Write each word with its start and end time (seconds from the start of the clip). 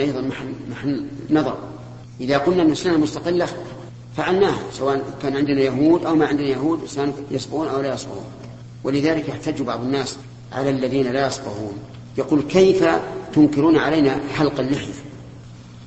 أيضا 0.00 0.20
محل, 0.20 0.52
محل 0.70 1.04
نظر. 1.30 1.58
إذا 2.20 2.38
قلنا 2.38 2.62
أن 2.62 2.70
السنة 2.70 2.96
مستقلة 2.96 3.48
فعلناها 4.16 4.58
سواء 4.72 5.02
كان 5.22 5.36
عندنا 5.36 5.60
يهود 5.60 6.04
أو 6.04 6.14
ما 6.14 6.26
عندنا 6.26 6.46
يهود 6.46 6.86
سواء 6.86 7.12
يصبغون 7.30 7.68
أو 7.68 7.80
لا 7.80 7.94
يصبغون 7.94 8.24
ولذلك 8.84 9.28
يحتج 9.28 9.62
بعض 9.62 9.80
الناس 9.80 10.16
على 10.52 10.70
الذين 10.70 11.12
لا 11.12 11.26
يصبغون 11.26 11.72
يقول 12.18 12.42
كيف 12.42 12.84
تنكرون 13.34 13.76
علينا 13.76 14.20
حلق 14.34 14.60
اللحية؟ 14.60 14.92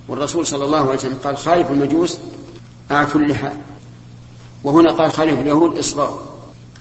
والرسول 0.08 0.48
صلى 0.48 0.66
الله 0.66 0.80
عليه 0.80 1.00
وسلم 1.00 1.18
قال 1.24 1.38
خالف 1.38 1.72
المجوس 1.72 2.18
أعفوا 2.92 3.22
اللحى. 3.22 3.52
وهنا 4.64 4.92
قال 4.92 5.12
خالف 5.12 5.40
اليهود 5.40 5.78
إصبعوا 5.78 6.20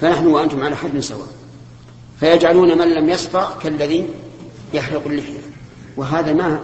فنحن 0.01 0.27
وأنتم 0.27 0.63
على 0.63 0.77
حد 0.77 1.01
سواء. 1.01 1.29
فيجعلون 2.21 2.79
من 2.79 2.95
لم 2.95 3.09
يصبغ 3.09 3.59
كالذي 3.59 4.07
يحلق 4.75 5.07
اللحية. 5.07 5.41
وهذا 5.97 6.33
ما 6.33 6.61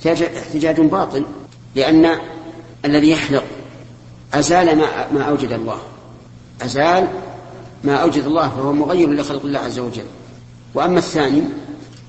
احتاج 0.00 0.22
احتجاج 0.22 0.80
باطل 0.80 1.24
لأن 1.76 2.18
الذي 2.84 3.10
يحلق 3.10 3.44
أزال 4.34 4.78
ما, 4.78 5.12
ما 5.12 5.22
أوجد 5.22 5.52
الله. 5.52 5.78
أزال 6.62 7.08
ما 7.84 7.94
أوجد 7.94 8.24
الله 8.24 8.48
فهو 8.48 8.72
مغير 8.72 9.10
لخلق 9.10 9.44
الله 9.44 9.58
عز 9.58 9.78
وجل. 9.78 10.04
وأما 10.74 10.98
الثاني 10.98 11.42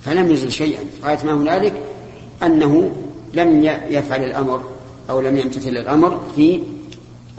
فلم 0.06 0.32
يزل 0.32 0.52
شيئا. 0.52 0.84
غاية 1.04 1.20
ما 1.26 1.34
هنالك؟ 1.34 1.74
أنه 2.44 2.92
لم 3.34 3.64
يفعل 3.90 4.24
الأمر 4.24 4.64
أو 5.10 5.22
لم 5.22 5.38
يمتثل 5.38 5.70
الأمر 5.70 6.22
في 6.36 6.64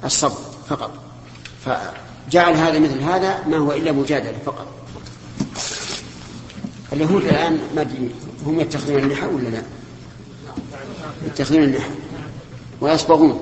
الصبر 0.04 0.38
فقط. 0.68 0.90
فجعل 1.64 2.54
هذا 2.54 2.78
مثل 2.78 3.00
هذا 3.00 3.44
ما 3.48 3.56
هو 3.56 3.72
إلا 3.72 3.92
مجادلة 3.92 4.38
فقط. 4.46 4.66
اليهود 6.92 7.24
الآن 7.24 7.58
ما 7.76 7.86
هم 8.46 8.60
يتخذون 8.60 8.98
اللحى 8.98 9.26
ولا 9.26 9.48
لا؟ 9.48 9.62
يتخذون 11.26 11.62
اللحى 11.62 11.90
ويصبغون. 12.80 13.40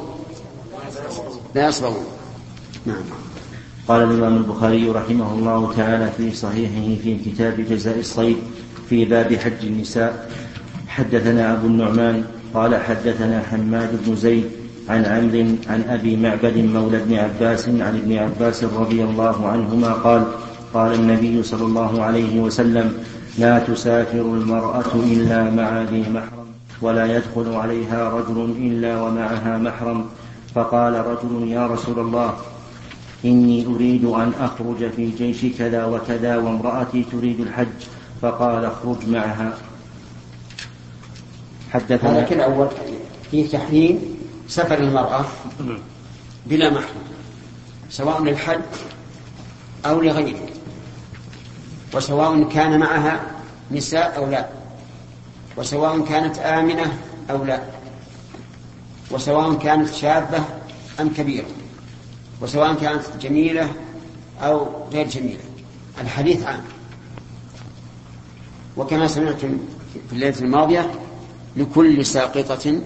لا 1.54 1.68
يصبغون. 1.68 2.04
نعم. 2.86 3.02
قال 3.88 4.02
الإمام 4.02 4.36
البخاري 4.36 4.90
رحمه 4.90 5.34
الله 5.34 5.72
تعالى 5.76 6.10
في 6.16 6.34
صحيحه 6.34 7.02
في 7.02 7.16
كتاب 7.26 7.60
جزاء 7.70 7.98
الصيد 7.98 8.36
في 8.88 9.04
باب 9.04 9.34
حج 9.34 9.62
النساء. 9.62 10.30
حدثنا 10.88 11.52
أبو 11.52 11.66
النعمان 11.66 12.24
قال 12.54 12.76
حدثنا 12.76 13.42
حماد 13.50 14.04
بن 14.06 14.16
زيد 14.16 14.44
عن 14.88 15.04
عمرو 15.04 15.46
عن 15.68 15.82
أبي 15.88 16.16
معبد 16.16 16.56
مولى 16.56 16.96
ابن 16.96 17.14
عباس 17.14 17.68
عن 17.68 17.94
ابن 18.02 18.18
عباس 18.18 18.64
رضي 18.64 19.04
الله 19.04 19.48
عنهما 19.48 19.92
قال 19.92 20.24
قال 20.74 20.94
النبي 20.94 21.42
صلى 21.42 21.64
الله 21.64 22.02
عليه 22.02 22.40
وسلم 22.40 23.04
لا 23.38 23.58
تسافر 23.58 24.20
المرأة 24.20 24.94
إلا 24.94 25.50
مع 25.50 25.82
ذي 25.82 26.04
محرم. 26.10 26.39
ولا 26.82 27.16
يدخل 27.16 27.54
عليها 27.54 28.08
رجل 28.08 28.38
إلا 28.58 29.02
ومعها 29.02 29.58
محرم. 29.58 30.06
فقال 30.54 30.94
رجل 31.06 31.48
يا 31.48 31.66
رسول 31.66 31.98
الله 31.98 32.34
إني 33.24 33.66
أريد 33.66 34.04
أن 34.04 34.32
أخرج 34.40 34.90
في 34.96 35.10
جيش 35.10 35.58
كذا 35.58 35.84
وكذا 35.84 36.36
وامرأتي 36.36 37.04
تريد 37.12 37.40
الحج 37.40 37.78
فقال 38.22 38.64
اخرج 38.64 39.08
معها. 39.08 39.58
حدثنا 41.70 42.18
هذا 42.18 42.34
الأول 42.34 42.68
في 43.30 43.48
تحريم 43.48 43.98
سفر 44.48 44.78
المرأة 44.78 45.24
بلا 46.46 46.70
محرم 46.70 47.06
سواء 47.90 48.22
للحج 48.22 48.60
أو 49.86 50.00
لغيره 50.00 50.48
وسواء 51.94 52.42
كان 52.42 52.80
معها 52.80 53.20
نساء 53.70 54.16
أو 54.16 54.30
لا. 54.30 54.59
وسواء 55.60 56.00
كانت 56.00 56.38
آمنة 56.38 56.98
أو 57.30 57.44
لا. 57.44 57.62
وسواء 59.10 59.54
كانت 59.54 59.94
شابة 59.94 60.44
أم 61.00 61.08
كبيرة. 61.08 61.46
وسواء 62.40 62.74
كانت 62.74 63.02
جميلة 63.20 63.72
أو 64.42 64.68
غير 64.92 65.08
جميلة. 65.08 65.40
الحديث 66.00 66.42
عام. 66.42 66.60
وكما 68.76 69.06
سمعتم 69.06 69.58
في 70.08 70.12
الليلة 70.12 70.38
الماضية 70.40 70.90
لكل 71.56 72.06
ساقطة 72.06 72.80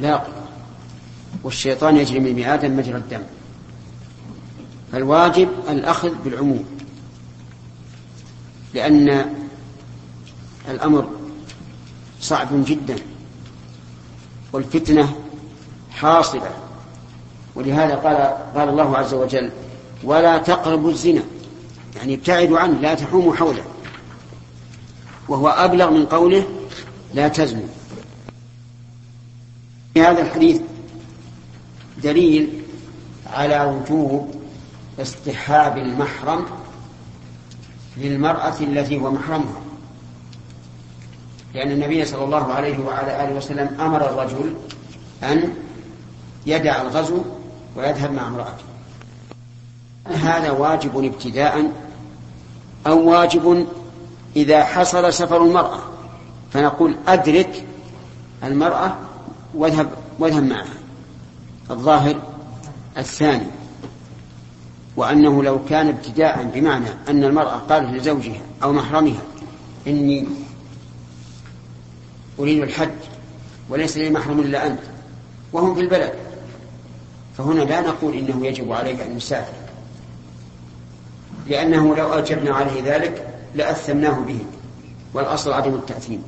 لاقطة. 0.00 0.46
والشيطان 1.44 1.96
يجري 1.96 2.20
من 2.20 2.44
آدم 2.44 2.76
مجرى 2.76 2.96
الدم. 2.96 3.22
فالواجب 4.92 5.48
الأخذ 5.68 6.14
بالعموم. 6.24 6.64
لأن 8.74 9.34
الأمر 10.70 11.15
صعب 12.26 12.48
جدا 12.52 12.96
والفتنة 14.52 15.16
حاصلة 15.90 16.50
ولهذا 17.54 17.94
قال 17.94 18.16
قال 18.56 18.68
الله 18.68 18.98
عز 18.98 19.14
وجل 19.14 19.50
ولا 20.04 20.38
تقربوا 20.38 20.90
الزنا 20.90 21.22
يعني 21.96 22.14
ابتعدوا 22.14 22.58
عنه 22.58 22.80
لا 22.80 22.94
تحوموا 22.94 23.34
حوله 23.34 23.64
وهو 25.28 25.48
أبلغ 25.48 25.90
من 25.90 26.06
قوله 26.06 26.46
لا 27.14 27.28
تزنوا 27.28 27.68
في 29.94 30.02
هذا 30.02 30.22
الحديث 30.22 30.60
دليل 32.02 32.62
على 33.26 33.64
وجوب 33.64 34.34
اصطحاب 35.00 35.78
المحرم 35.78 36.46
للمرأة 37.96 38.60
التي 38.60 38.98
هو 38.98 39.10
محرمها. 39.10 39.65
لأن 41.56 41.70
النبي 41.70 42.04
صلى 42.04 42.24
الله 42.24 42.52
عليه 42.52 42.78
وعلى 42.78 43.24
آله 43.24 43.36
وسلم 43.36 43.76
أمر 43.80 44.10
الرجل 44.10 44.54
أن 45.22 45.54
يدع 46.46 46.82
الغزو 46.82 47.22
ويذهب 47.76 48.12
مع 48.12 48.26
امرأته. 48.26 48.64
هذا 50.06 50.50
واجب 50.50 51.04
ابتداء 51.04 51.72
أو 52.86 53.10
واجب 53.10 53.66
إذا 54.36 54.64
حصل 54.64 55.12
سفر 55.12 55.42
المرأة 55.42 55.78
فنقول 56.52 56.96
أدرك 57.08 57.64
المرأة 58.44 58.96
واذهب 59.54 59.88
واذهب 60.18 60.42
معها. 60.42 60.76
الظاهر 61.70 62.16
الثاني 62.98 63.46
وأنه 64.96 65.42
لو 65.42 65.64
كان 65.64 65.88
ابتداء 65.88 66.50
بمعنى 66.54 66.88
أن 67.08 67.24
المرأة 67.24 67.56
قالت 67.56 67.94
لزوجها 67.94 68.40
أو 68.62 68.72
محرمها 68.72 69.22
إني 69.86 70.26
أريد 72.38 72.62
الحج 72.62 72.90
وليس 73.68 73.96
لي 73.96 74.10
محرم 74.10 74.40
إلا 74.40 74.66
أنت 74.66 74.80
وهم 75.52 75.74
في 75.74 75.80
البلد. 75.80 76.12
فهنا 77.38 77.60
لا 77.60 77.80
نقول 77.80 78.14
إنه 78.14 78.46
يجب 78.46 78.72
عليك 78.72 79.00
أن 79.00 79.16
يسافر 79.16 79.52
لأنه 81.46 81.96
لو 81.96 82.12
أجبنا 82.12 82.54
عليه 82.54 82.82
ذلك 82.84 83.28
لأثمناه 83.54 84.20
به 84.20 84.38
والأصل 85.14 85.52
عدم 85.52 85.74
التأثيم. 85.74 86.22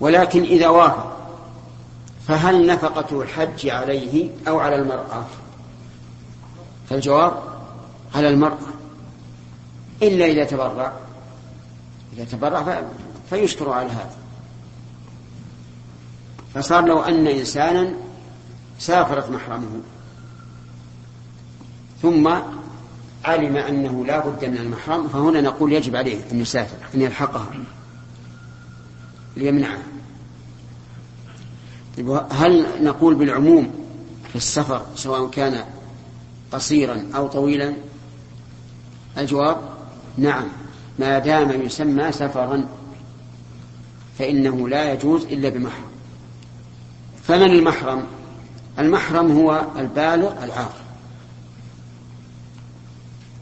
ولكن 0.00 0.42
إذا 0.42 0.68
وافق 0.68 1.16
فهل 2.28 2.66
نفقة 2.66 3.22
الحج 3.22 3.68
عليه 3.68 4.30
أو 4.48 4.58
على 4.58 4.76
المرأة؟ 4.76 5.24
فالجواب 6.90 7.32
على 8.14 8.28
المرأة. 8.28 8.58
إلا 10.02 10.26
إذا 10.26 10.44
تبرع. 10.44 10.92
إذا 12.16 12.24
تبرع 12.24 12.82
فيشكر 13.30 13.70
على 13.70 13.90
هذا. 13.90 14.16
فصار 16.54 16.84
لو 16.84 17.00
أن 17.00 17.26
إنسانا 17.26 17.94
سافرت 18.78 19.30
محرمه 19.30 19.80
ثم 22.02 22.28
علم 23.24 23.56
أنه 23.56 24.04
لا 24.04 24.26
بد 24.26 24.44
من 24.44 24.56
المحرم 24.56 25.08
فهنا 25.08 25.40
نقول 25.40 25.72
يجب 25.72 25.96
عليه 25.96 26.20
أن 26.32 26.40
يسافر 26.40 26.76
أن 26.94 27.02
يلحقها. 27.02 27.50
ليمنعها 29.36 29.82
طيب، 31.96 32.20
هل 32.30 32.84
نقول 32.84 33.14
بالعموم 33.14 33.70
في 34.28 34.36
السفر 34.36 34.82
سواء 34.94 35.30
كان 35.30 35.64
قصيرا 36.52 37.06
أو 37.14 37.26
طويلا؟ 37.26 37.74
الجواب 39.18 39.56
نعم. 40.18 40.44
ما 40.98 41.18
دام 41.18 41.62
يسمى 41.62 42.12
سفرا 42.12 42.68
فإنه 44.18 44.68
لا 44.68 44.92
يجوز 44.92 45.24
إلا 45.24 45.48
بمحرم. 45.48 45.90
فمن 47.22 47.50
المحرم؟ 47.50 48.04
المحرم 48.78 49.38
هو 49.38 49.66
البالغ 49.78 50.44
العاقل. 50.44 50.80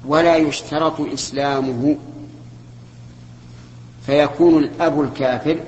ولا 0.06 0.36
يشترط 0.36 1.00
إسلامه. 1.00 1.96
فيكون 4.06 4.64
الأب 4.64 5.00
الكافر 5.00 5.60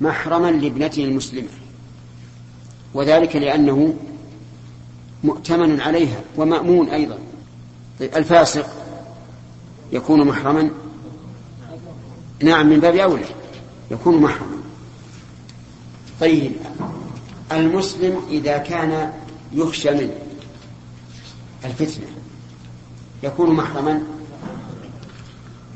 محرما 0.00 0.50
لابنته 0.50 1.04
المسلمة. 1.04 1.48
وذلك 2.94 3.36
لأنه 3.36 3.94
مؤتمن 5.24 5.80
عليها 5.80 6.20
ومأمون 6.36 6.88
أيضا. 6.88 7.18
طيب 8.00 8.16
الفاسق 8.16 8.66
يكون 9.92 10.26
محرما؟ 10.26 10.70
نعم 12.42 12.66
من 12.66 12.80
باب 12.80 12.96
أولى. 12.96 13.24
يكون 13.92 14.22
محرما 14.22 14.62
طيب 16.20 16.52
المسلم 17.52 18.20
إذا 18.28 18.58
كان 18.58 19.12
يخشى 19.52 19.90
منه 19.90 20.18
الفتنة 21.64 22.06
يكون 23.22 23.50
محرما؟ 23.50 24.02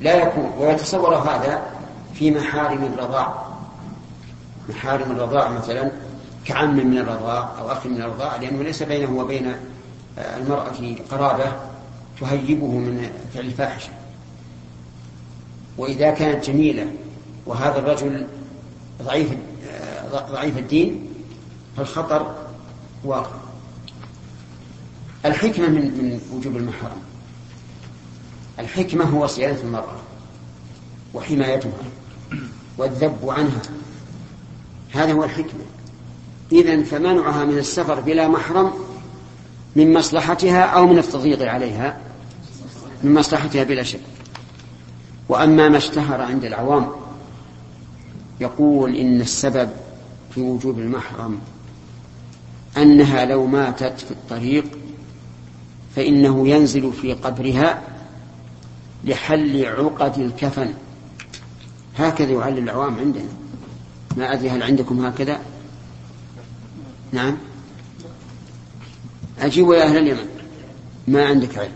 لا 0.01 0.23
يكون 0.23 0.53
ويتصور 0.59 1.15
هذا 1.15 1.63
في 2.15 2.31
محارم 2.31 2.85
الرضاع. 2.85 3.47
محارم 4.69 5.11
الرضاع 5.11 5.49
مثلا 5.49 5.93
كعم 6.45 6.77
من 6.77 6.99
الرضاع 6.99 7.51
أو 7.59 7.73
أخ 7.73 7.87
من 7.87 8.03
الرضاع 8.03 8.37
لأنه 8.37 8.63
ليس 8.63 8.83
بينه 8.83 9.19
وبين 9.19 9.57
المرأة 10.19 10.73
قرابة 11.11 11.53
تهيبه 12.21 12.67
من 12.67 13.11
فعل 13.35 13.45
الفاحشة. 13.45 13.91
وإذا 15.79 16.11
كانت 16.11 16.45
جميلة 16.45 16.87
وهذا 17.47 17.79
الرجل 17.79 18.27
ضعيف 19.03 19.29
ضعيف 20.13 20.59
الدين 20.59 21.09
فالخطر 21.77 22.35
واقع. 23.05 23.37
الحكمة 25.25 25.69
من 25.69 25.83
من 25.83 26.21
وجوب 26.33 26.57
المحرم. 26.57 27.01
الحكمة 28.59 29.05
هو 29.05 29.27
صيانة 29.27 29.61
المرأة 29.61 29.97
وحمايتها 31.15 31.71
والذب 32.79 33.19
عنها. 33.29 33.63
هذا 34.93 35.13
هو 35.13 35.25
الحكمة. 35.25 35.65
إذا 36.53 36.83
فمنعها 36.83 37.45
من 37.45 37.59
السفر 37.59 38.01
بلا 38.01 38.29
محرم 38.29 38.73
من 39.77 39.93
مصلحتها 39.93 40.63
أو 40.63 40.87
من 40.87 40.99
التضييق 40.99 41.51
عليها 41.51 42.01
من 43.03 43.15
مصلحتها 43.15 43.65
بلا 43.65 43.83
شك. 43.83 44.01
وأما 45.29 45.69
ما 45.69 45.77
اشتهر 45.77 46.21
عند 46.21 46.45
العوام 46.45 47.06
يقول 48.41 48.97
إن 48.97 49.21
السبب 49.21 49.71
في 50.31 50.41
وجوب 50.41 50.79
المحرم 50.79 51.39
أنها 52.77 53.25
لو 53.25 53.47
ماتت 53.47 54.01
في 54.01 54.11
الطريق 54.11 54.65
فإنه 55.97 56.49
ينزل 56.49 56.93
في 56.93 57.13
قبرها 57.13 57.83
لحل 59.05 59.65
عقد 59.65 60.19
الكفن. 60.19 60.75
هكذا 61.99 62.33
يعلل 62.33 62.59
العوام 62.59 62.99
عندنا. 62.99 63.29
ما 64.17 64.33
أدري 64.33 64.51
هل 64.51 64.63
عندكم 64.63 65.07
هكذا؟ 65.07 65.41
نعم. 67.13 67.37
أجيبوا 69.41 69.75
يا 69.75 69.85
أهل 69.85 69.97
اليمن. 69.97 70.29
ما 71.09 71.27
عندك 71.27 71.59
علم. 71.59 71.73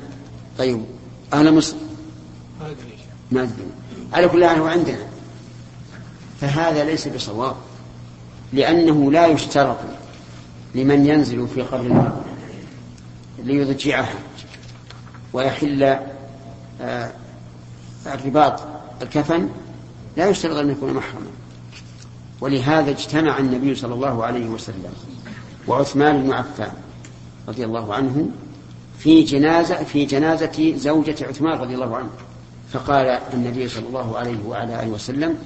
طيب. 0.58 0.84
أهل 1.32 1.54
مصر؟ 1.54 1.76
ما 3.30 3.42
أدري. 3.42 3.64
على 4.12 4.28
كل 4.28 4.44
حال 4.44 4.58
هو 4.58 4.66
عندنا. 4.66 5.09
فهذا 6.40 6.84
ليس 6.84 7.08
بصواب 7.08 7.56
لأنه 8.52 9.12
لا 9.12 9.26
يشترط 9.26 9.76
لمن 10.74 11.06
ينزل 11.06 11.48
في 11.48 11.62
قبر 11.62 11.80
المرأة 11.80 12.20
ليضجعها 13.38 14.14
ويحل 15.32 15.98
آه، 16.80 17.10
الرباط 18.06 18.60
الكفن 19.02 19.48
لا 20.16 20.28
يشترط 20.28 20.56
أن 20.56 20.70
يكون 20.70 20.92
محرما. 20.92 21.30
ولهذا 22.40 22.90
اجتمع 22.90 23.38
النبي 23.38 23.74
صلى 23.74 23.94
الله 23.94 24.24
عليه 24.24 24.46
وسلم 24.46 24.92
وعثمان 25.68 26.22
بن 26.22 26.32
عفان 26.32 26.72
رضي 27.48 27.64
الله 27.64 27.94
عنه 27.94 28.28
في 28.98 29.22
جنازة 29.22 29.84
في 29.84 30.04
جنازة 30.04 30.74
زوجة 30.76 31.16
عثمان 31.26 31.58
رضي 31.58 31.74
الله 31.74 31.96
عنه. 31.96 32.10
فقال 32.72 33.06
النبي 33.34 33.68
صلى 33.68 33.86
الله 33.86 34.18
عليه 34.18 34.38
وعلى 34.46 34.82
آله 34.82 34.88
وسلم 34.88 35.38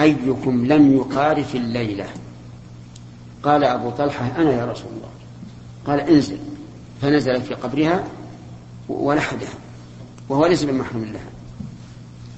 أيكم 0.00 0.66
لم 0.66 0.96
يقارف 0.96 1.54
الليلة؟ 1.54 2.08
قال 3.42 3.64
أبو 3.64 3.90
طلحة 3.90 4.26
أنا 4.36 4.52
يا 4.52 4.64
رسول 4.64 4.90
الله. 4.96 5.10
قال 5.86 6.00
انزل. 6.00 6.38
فنزل 7.02 7.42
في 7.42 7.54
قبرها 7.54 8.04
ولحدها 8.88 9.54
وهو 10.28 10.46
ليس 10.46 10.64
بمحرم 10.64 11.04
لها. 11.04 11.30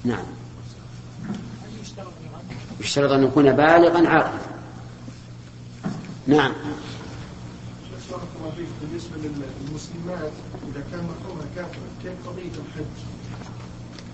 نعم. 0.03 0.25
يشترط 2.81 3.11
أن 3.11 3.23
يكون 3.23 3.51
بالغا 3.51 4.09
عاقلا. 4.09 4.39
نعم. 6.27 6.53
بالنسبة 8.81 9.17
للمسلمات 9.17 10.31
إذا 10.71 10.83
كان 10.91 10.99
محرمها 10.99 11.45
كافر 11.55 11.77
كيف 12.03 12.27
قضية 12.27 12.41
الحج؟ 12.41 12.85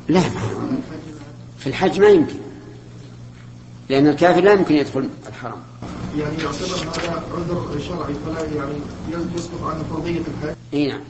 لا. 0.08 0.22
في 1.58 1.68
الحج 1.68 2.00
ما 2.00 2.08
يمكن. 2.08 2.49
لأن 3.90 4.08
الكافر 4.08 4.42
لا 4.42 4.54
يمكن 4.54 4.76
يدخل 4.76 5.10
الحرم. 5.28 5.60
يعني 6.18 6.38
يعتبر 6.38 6.76
هذا 6.76 7.24
عذر 7.34 7.80
شرعي 7.80 8.14
فلا 8.14 8.42
يعني 8.56 8.76
يسقط 9.36 9.64
عن 9.64 9.84
فرضية 9.84 10.20
الحج؟ 10.20 10.56
إي 10.74 10.88
نعم. 10.88 11.02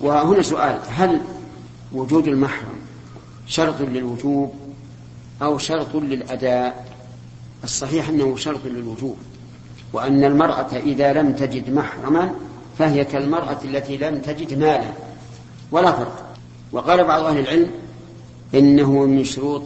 وهنا 0.00 0.42
سؤال 0.42 0.80
هل 0.88 1.20
وجود 1.92 2.28
المحرم 2.28 2.78
شرط 3.46 3.80
للوجوب 3.80 4.54
أو 5.42 5.58
شرط 5.58 5.94
للأداء؟ 5.94 6.86
الصحيح 7.64 8.08
أنه 8.08 8.36
شرط 8.36 8.60
للوجوب 8.64 9.16
وأن 9.92 10.24
المرأة 10.24 10.76
إذا 10.76 11.12
لم 11.12 11.32
تجد 11.32 11.70
محرما 11.70 12.34
فهي 12.78 13.04
كالمرأة 13.04 13.58
التي 13.64 13.96
لم 13.96 14.18
تجد 14.18 14.58
مالا. 14.58 14.92
ولا 15.72 15.92
فرق. 15.92 16.26
وقال 16.72 17.04
بعض 17.04 17.24
أهل 17.24 17.38
العلم 17.38 17.70
إنه 18.54 18.92
من 18.92 19.24
شروط 19.24 19.62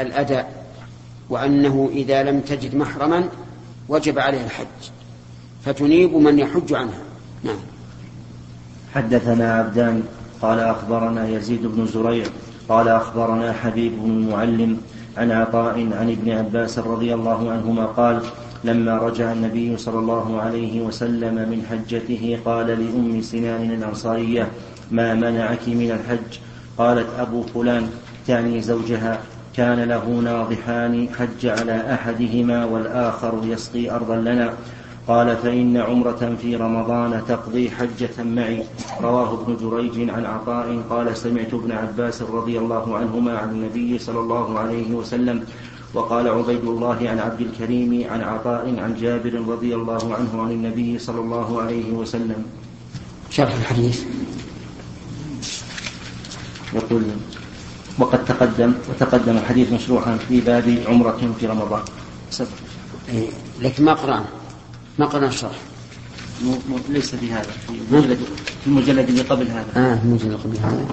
الأداء. 0.00 0.57
وأنه 1.30 1.90
إذا 1.92 2.22
لم 2.22 2.40
تجد 2.40 2.74
محرما 2.74 3.28
وجب 3.88 4.18
عليه 4.18 4.44
الحج 4.44 4.90
فتنيب 5.64 6.14
من 6.14 6.38
يحج 6.38 6.72
عنها. 6.72 7.02
نعم. 7.44 7.58
حدثنا 8.94 9.54
عبدان 9.54 10.02
قال 10.42 10.58
أخبرنا 10.60 11.28
يزيد 11.28 11.66
بن 11.66 11.86
زريع 11.86 12.24
قال 12.68 12.88
أخبرنا 12.88 13.52
حبيب 13.52 13.92
بن 14.02 14.10
المعلم 14.10 14.80
عن 15.16 15.32
عطاء 15.32 15.74
عن 15.74 16.10
ابن 16.10 16.30
عباس 16.30 16.78
رضي 16.78 17.14
الله 17.14 17.50
عنهما 17.50 17.86
قال 17.86 18.22
لما 18.64 18.96
رجع 18.98 19.32
النبي 19.32 19.76
صلى 19.76 19.98
الله 19.98 20.40
عليه 20.40 20.80
وسلم 20.80 21.34
من 21.34 21.66
حجته 21.70 22.38
قال 22.44 22.66
لأم 22.66 23.22
سنان 23.22 23.70
الأنصارية 23.70 24.48
ما 24.90 25.14
منعك 25.14 25.68
من 25.68 25.90
الحج؟ 25.90 26.38
قالت 26.78 27.06
أبو 27.18 27.42
فلان 27.42 27.88
تعني 28.26 28.62
زوجها. 28.62 29.20
كان 29.58 29.80
له 29.90 30.04
ناضحان 30.06 31.08
حج 31.18 31.46
على 31.46 31.94
أحدهما 31.94 32.64
والآخر 32.64 33.40
يسقي 33.44 33.90
أرضا 33.90 34.16
لنا. 34.16 34.54
قال 35.08 35.36
فإن 35.36 35.76
عمرة 35.76 36.36
في 36.42 36.56
رمضان 36.56 37.22
تقضي 37.28 37.70
حجة 37.70 38.22
معي. 38.22 38.62
رواه 39.02 39.42
ابن 39.42 39.56
جريج 39.62 40.10
عن 40.10 40.24
عطاء 40.26 40.82
قال 40.90 41.16
سمعت 41.16 41.54
ابن 41.54 41.72
عباس 41.72 42.22
رضي 42.22 42.58
الله 42.58 42.96
عنهما 42.96 43.38
عن 43.38 43.50
النبي 43.50 43.98
صلى 43.98 44.20
الله 44.20 44.58
عليه 44.58 44.92
وسلم. 44.94 45.44
وقال 45.94 46.28
عبيد 46.28 46.64
الله 46.64 46.98
عن 47.10 47.18
عبد 47.18 47.40
الكريم 47.40 48.06
عن 48.10 48.20
عطاء 48.20 48.64
عن 48.78 48.94
جابر 48.94 49.34
رضي 49.48 49.74
الله 49.74 50.14
عنه 50.14 50.42
عن 50.42 50.50
النبي 50.50 50.98
صلى 50.98 51.20
الله 51.20 51.62
عليه 51.62 51.92
وسلم. 51.92 52.46
شرح 53.30 53.54
الحديث. 53.54 54.04
يقول 56.74 57.02
وقد 57.98 58.24
تقدم 58.24 58.72
وتقدم 58.90 59.36
الحديث 59.36 59.72
مشروحا 59.72 60.16
في 60.28 60.40
باب 60.40 60.78
عمرة 60.86 61.34
في 61.40 61.46
رمضان. 61.46 61.82
سبق. 62.30 62.48
إيه 63.08 63.28
لكن 63.62 63.84
ما 63.84 63.92
قرأنا. 63.92 64.24
ما 64.98 65.06
قرأنا 65.06 65.28
الشرح. 65.28 65.58
ليس 66.88 67.14
في 67.14 67.32
هذا 67.32 67.50
في 67.66 67.72
المجلد 67.90 68.18
في 68.60 68.66
المجلد 68.66 69.08
اللي 69.08 69.22
قبل 69.22 69.46
هذا. 69.48 69.66
آه 69.76 69.98
المجلد 70.04 70.22
اللي 70.24 70.36
قبل 70.36 70.56
هذا. 70.56 70.86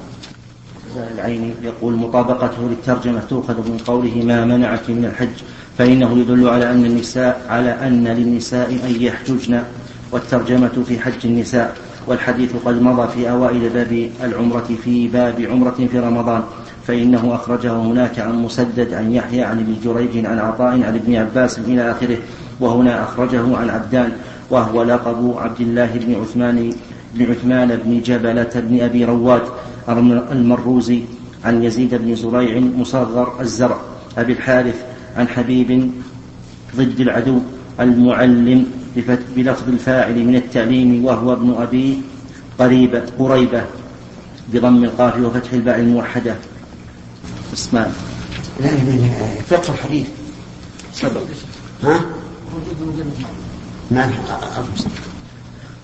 العيني 1.13 1.53
يقول 1.63 1.93
مطابقته 1.93 2.69
للترجمة 2.69 3.19
تؤخذ 3.19 3.57
من 3.57 3.77
قوله 3.77 4.15
ما 4.23 4.45
منعك 4.45 4.89
من 4.89 5.05
الحج 5.05 5.37
فإنه 5.77 6.19
يدل 6.19 6.49
على 6.49 6.71
أن 6.71 6.85
النساء 6.85 7.45
على 7.49 7.69
أن 7.69 8.07
للنساء 8.07 8.69
أن 8.69 8.95
يحججن 8.99 9.63
والترجمة 10.11 10.83
في 10.87 10.99
حج 10.99 11.25
النساء 11.25 11.77
والحديث 12.07 12.55
قد 12.65 12.81
مضى 12.81 13.07
في 13.13 13.29
أوائل 13.29 13.69
باب 13.69 14.09
العمرة 14.23 14.69
في 14.83 15.07
باب 15.07 15.41
عمرة 15.41 15.87
في 15.91 15.99
رمضان. 15.99 16.43
فإنه 16.87 17.35
أخرجه 17.35 17.71
هناك 17.71 18.19
عن 18.19 18.35
مسدد 18.35 18.93
عن 18.93 19.11
يحيى 19.11 19.43
عن 19.43 19.59
ابن 19.59 19.75
جريج 19.83 20.25
عن 20.25 20.39
عطاء 20.39 20.71
عن 20.71 20.95
ابن 20.95 21.15
عباس 21.15 21.59
إلى 21.59 21.91
آخره 21.91 22.17
وهنا 22.59 23.03
أخرجه 23.03 23.57
عن 23.57 23.69
عبدان 23.69 24.11
وهو 24.49 24.83
لقب 24.83 25.33
عبد 25.37 25.61
الله 25.61 25.89
بن 25.93 26.15
عثمان 26.21 26.73
بن 27.13 27.31
عثمان 27.31 27.79
بن 27.85 28.01
جبلة 28.01 28.49
بن 28.55 28.81
أبي 28.81 29.05
رواد 29.05 29.41
المروزي 30.31 31.01
عن 31.45 31.63
يزيد 31.63 31.95
بن 31.95 32.15
زريع 32.15 32.59
مصغر 32.59 33.41
الزرع 33.41 33.77
أبي 34.17 34.33
الحارث 34.33 34.85
عن 35.17 35.27
حبيب 35.27 35.91
ضد 36.75 36.99
العدو 36.99 37.39
المعلم 37.79 38.65
بلفظ 39.35 39.69
الفاعل 39.69 40.25
من 40.25 40.35
التعليم 40.35 41.05
وهو 41.05 41.33
ابن 41.33 41.55
أبي 41.59 42.01
قريبة 42.59 43.03
قريبة 43.19 43.63
بضم 44.53 44.83
القاف 44.83 45.19
وفتح 45.19 45.53
الباء 45.53 45.79
الموحدة. 45.79 46.35
اسمان 47.55 47.93
لا 48.59 48.67
لا 48.67 49.41
فقه 49.49 49.73
الحديث 49.73 50.07
ها؟ 51.83 51.99
ما 53.91 54.11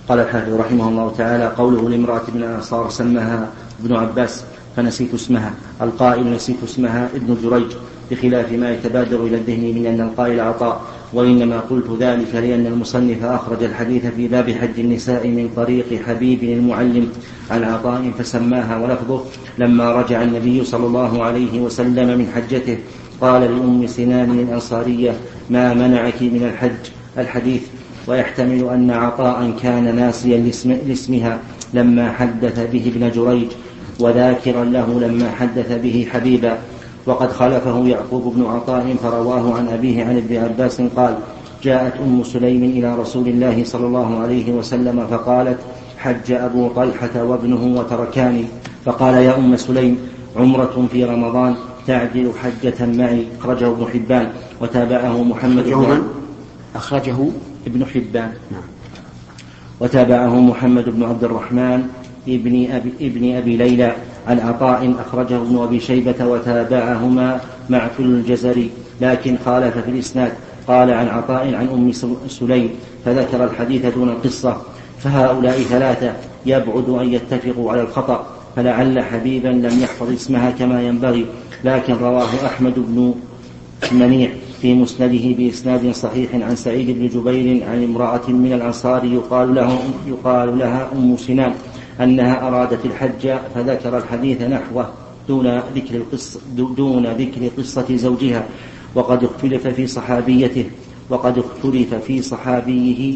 قال 0.09 0.19
الحافظ 0.19 0.53
رحمه 0.53 0.87
الله 0.89 1.13
تعالى 1.17 1.47
قوله 1.47 1.89
لامرأة 1.89 2.23
من 2.35 2.43
الأنصار 2.43 2.89
سماها 2.89 3.47
ابن 3.83 3.95
عباس 3.95 4.43
فنسيت 4.75 5.13
اسمها. 5.13 5.53
القائل 5.81 6.31
نسيت 6.31 6.63
اسمها 6.63 7.09
ابن 7.15 7.37
جريج 7.43 7.71
بخلاف 8.11 8.51
ما 8.51 8.71
يتبادر 8.71 9.19
إلى 9.23 9.37
الذهن 9.37 9.75
من 9.75 9.85
أن 9.85 10.01
القائل 10.01 10.39
عطاء. 10.39 10.81
وإنما 11.13 11.59
قلت 11.59 11.97
ذلك 11.99 12.35
لأن 12.35 12.65
المصنف 12.65 13.23
أخرج 13.23 13.63
الحديث 13.63 14.05
في 14.05 14.27
باب 14.27 14.49
حج 14.49 14.79
النساء 14.79 15.27
من 15.27 15.49
طريق 15.55 16.01
حبيب 16.07 16.43
المعلم 16.43 17.07
عن 17.51 17.63
عطاء 17.63 18.11
فسماها 18.19 18.77
ولفظه 18.77 19.23
لما 19.57 19.91
رجع 19.91 20.21
النبي 20.21 20.63
صلى 20.63 20.85
الله 20.85 21.23
عليه 21.23 21.61
وسلم 21.61 22.17
من 22.17 22.27
حجته. 22.35 22.77
قال 23.21 23.41
لأم 23.41 23.87
سنان 23.87 24.39
الأنصارية 24.39 25.15
ما 25.49 25.73
منعك 25.73 26.21
من 26.21 26.43
الحج؟ 26.53 26.91
الحديث. 27.17 27.61
ويحتمل 28.07 28.69
أن 28.69 28.91
عطاء 28.91 29.53
كان 29.63 29.95
ناسيا 29.95 30.51
لاسمها 30.87 31.39
لما 31.73 32.11
حدث 32.11 32.59
به 32.71 32.91
ابن 32.95 33.11
جريج 33.11 33.47
وذاكرا 33.99 34.65
له 34.65 34.99
لما 34.99 35.31
حدث 35.31 35.71
به 35.83 36.07
حبيبا. 36.11 36.57
وقد 37.05 37.31
خلفه 37.31 37.87
يعقوب 37.87 38.33
بن 38.35 38.45
عطاء 38.45 38.95
فرواه 39.03 39.53
عن 39.57 39.67
أبيه 39.67 40.05
عن 40.05 40.17
ابن 40.17 40.35
عباس 40.37 40.81
قال 40.81 41.17
جاءت 41.63 41.93
أم 41.97 42.23
سليم 42.23 42.63
إلى 42.63 42.95
رسول 42.95 43.27
الله 43.27 43.63
صلى 43.63 43.85
الله 43.87 44.19
عليه 44.19 44.51
وسلم 44.53 45.07
فقالت 45.07 45.59
حج 45.97 46.31
أبو 46.31 46.67
طلحة 46.67 47.23
وابنه 47.23 47.79
وتركاني 47.79 48.45
فقال 48.85 49.13
يا 49.13 49.37
أم 49.37 49.57
سليم 49.57 49.97
عمرة 50.37 50.87
في 50.91 51.03
رمضان 51.05 51.55
تعدل 51.87 52.31
حجة 52.43 52.85
معي. 52.85 53.27
أخرجه 53.39 53.67
ابن 53.67 53.85
حبان 53.93 54.31
وتابعه 54.61 55.23
محمد 55.23 55.63
بن 55.63 56.03
أخرجه 56.75 57.17
ابن 57.67 57.85
حبان. 57.85 58.33
نعم. 58.51 58.63
وتابعه 59.79 60.39
محمد 60.39 60.89
بن 60.89 61.03
عبد 61.03 61.23
الرحمن 61.23 61.87
ابن 62.27 62.71
أبي, 62.71 62.91
ابن 63.01 63.35
أبي 63.35 63.57
ليلى 63.57 63.95
عن 64.27 64.39
عطاء 64.39 64.95
أخرجه 64.99 65.35
ابن 65.35 65.57
أبي 65.57 65.79
شيبة 65.79 66.25
وتابعهما 66.25 67.41
معتل 67.69 68.03
الجزري 68.03 68.69
لكن 69.01 69.37
خالف 69.45 69.77
في 69.77 69.91
الإسناد. 69.91 70.31
قال 70.67 70.91
عن 70.91 71.07
عطاء 71.07 71.55
عن 71.55 71.67
أم 71.67 71.91
سليم 72.27 72.69
فذكر 73.05 73.43
الحديث 73.43 73.85
دون 73.85 74.09
القصة 74.09 74.57
فهؤلاء 74.99 75.61
ثلاثة 75.61 76.13
يبعد 76.45 76.89
أن 76.89 77.13
يتفقوا 77.13 77.71
على 77.71 77.81
الخطأ 77.81 78.25
فلعل 78.55 78.99
حبيبا 78.99 79.47
لم 79.47 79.79
يحفظ 79.83 80.13
اسمها 80.13 80.51
كما 80.51 80.81
ينبغي. 80.81 81.25
لكن 81.63 81.93
رواه 81.93 82.29
أحمد 82.45 82.73
بن 82.77 83.13
منيع 83.91 84.29
في 84.61 84.73
مسنده 84.73 85.35
بإسناد 85.37 85.91
صحيح 85.91 86.35
عن 86.35 86.55
سعيد 86.55 86.89
بن 86.99 87.07
جبير 87.07 87.63
عن 87.69 87.83
امرأة 87.83 88.29
من 88.29 88.53
الأنصار 88.53 89.05
يقال, 89.05 89.55
له 89.55 89.79
يقال 90.07 90.57
لها 90.57 90.89
أم 90.95 91.17
سنان. 91.17 91.53
أنها 92.01 92.47
أرادت 92.47 92.85
الحج 92.85 93.37
فذكر 93.55 93.97
الحديث 93.97 94.41
نحوه 94.41 94.89
دون 95.27 95.59
ذكر 95.75 95.95
القصة 95.95 96.39
دون 96.55 97.05
ذكر 97.05 97.47
قصة 97.57 97.95
زوجها. 97.95 98.45
وقد 98.95 99.23
اختلف 99.23 99.67
في 99.67 99.87
صحابيته 99.87 100.65
وقد 101.09 101.37
اختلف 101.37 101.93
في 101.93 102.21
صحابيه 102.21 103.15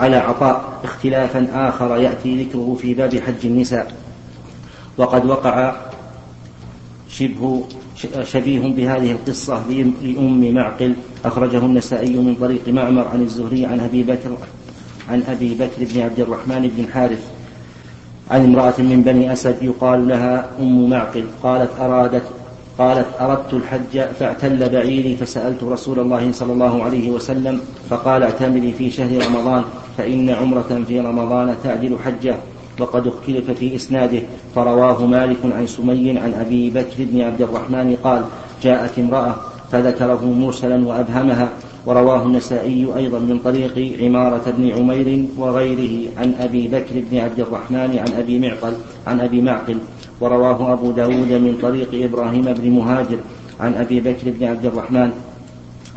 على 0.00 0.16
عطاء. 0.16 0.80
اختلافا 0.84 1.68
آخر 1.68 1.96
يأتي 1.96 2.44
ذكره 2.44 2.78
في 2.80 2.94
باب 2.94 3.18
حج 3.18 3.42
النساء. 3.44 3.92
وقد 4.98 5.26
وقع 5.26 5.76
شبه 7.08 7.64
شبيه 8.22 8.60
بهذه 8.60 9.12
القصة 9.12 9.62
لأم 10.02 10.54
معقل. 10.54 10.94
أخرجه 11.24 11.58
النسائي 11.58 12.16
من 12.16 12.34
طريق 12.34 12.68
معمر 12.68 13.08
عن 13.08 13.22
الزهري 13.22 13.66
عن 13.66 13.80
أبي 13.80 14.02
بكر 14.02 14.36
عن 15.08 15.22
أبي 15.28 15.54
بكر 15.54 15.84
بن 15.94 16.00
عبد 16.00 16.20
الرحمن 16.20 16.70
بن 16.76 16.84
الحارث 16.84 17.35
عن 18.30 18.44
امرأة 18.44 18.74
من 18.78 19.02
بني 19.06 19.32
أسد 19.32 19.62
يقال 19.62 20.08
لها 20.08 20.46
أم 20.60 20.90
معقل 20.90 21.24
قالت 21.42 21.70
أرادت 21.80 22.22
قالت 22.78 23.06
أردت 23.20 23.54
الحج 23.54 24.00
فاعتل 24.20 24.68
بعيري 24.68 25.16
فسألت 25.16 25.62
رسول 25.64 25.98
الله 25.98 26.32
صلى 26.32 26.52
الله 26.52 26.84
عليه 26.84 27.10
وسلم 27.10 27.60
فقال 27.90 28.22
اعتمري 28.22 28.72
في 28.72 28.90
شهر 28.90 29.26
رمضان 29.26 29.64
فإن 29.98 30.30
عمرة 30.30 30.84
في 30.88 31.00
رمضان 31.00 31.54
تعدل 31.64 31.96
حجة 32.04 32.36
وقد 32.80 33.06
اختلف 33.06 33.50
في 33.50 33.76
إسناده 33.76 34.22
فرواه 34.54 35.06
مالك 35.06 35.36
عن 35.44 35.66
سمي 35.66 36.18
عن 36.18 36.34
أبي 36.34 36.70
بكر 36.70 36.96
بن 36.98 37.20
عبد 37.20 37.42
الرحمن 37.42 37.96
قال 38.04 38.24
جاءت 38.62 38.98
امرأة 38.98 39.34
فذكره 39.72 40.24
مرسلا 40.24 40.86
وأبهمها 40.86 41.48
ورواه 41.86 42.22
النسائي 42.22 42.86
أيضا 42.96 43.18
من 43.18 43.38
طريق 43.38 44.02
عمارة 44.02 44.50
بن 44.58 44.70
عمير 44.70 45.24
وغيره 45.38 46.08
عن 46.16 46.34
أبي 46.40 46.68
بكر 46.68 46.94
بن 47.10 47.18
عبد 47.18 47.40
الرحمن 47.40 47.98
عن 47.98 48.12
أبي 48.18 48.38
معقل 48.38 48.74
عن 49.06 49.20
أبي 49.20 49.40
معقل 49.40 49.78
ورواه 50.20 50.72
أبو 50.72 50.90
داود 50.90 51.32
من 51.32 51.58
طريق 51.62 51.88
إبراهيم 52.04 52.42
بن 52.42 52.70
مهاجر 52.70 53.18
عن 53.60 53.74
أبي 53.74 54.00
بكر 54.00 54.30
بن 54.30 54.46
عبد 54.46 54.66
الرحمن 54.66 55.10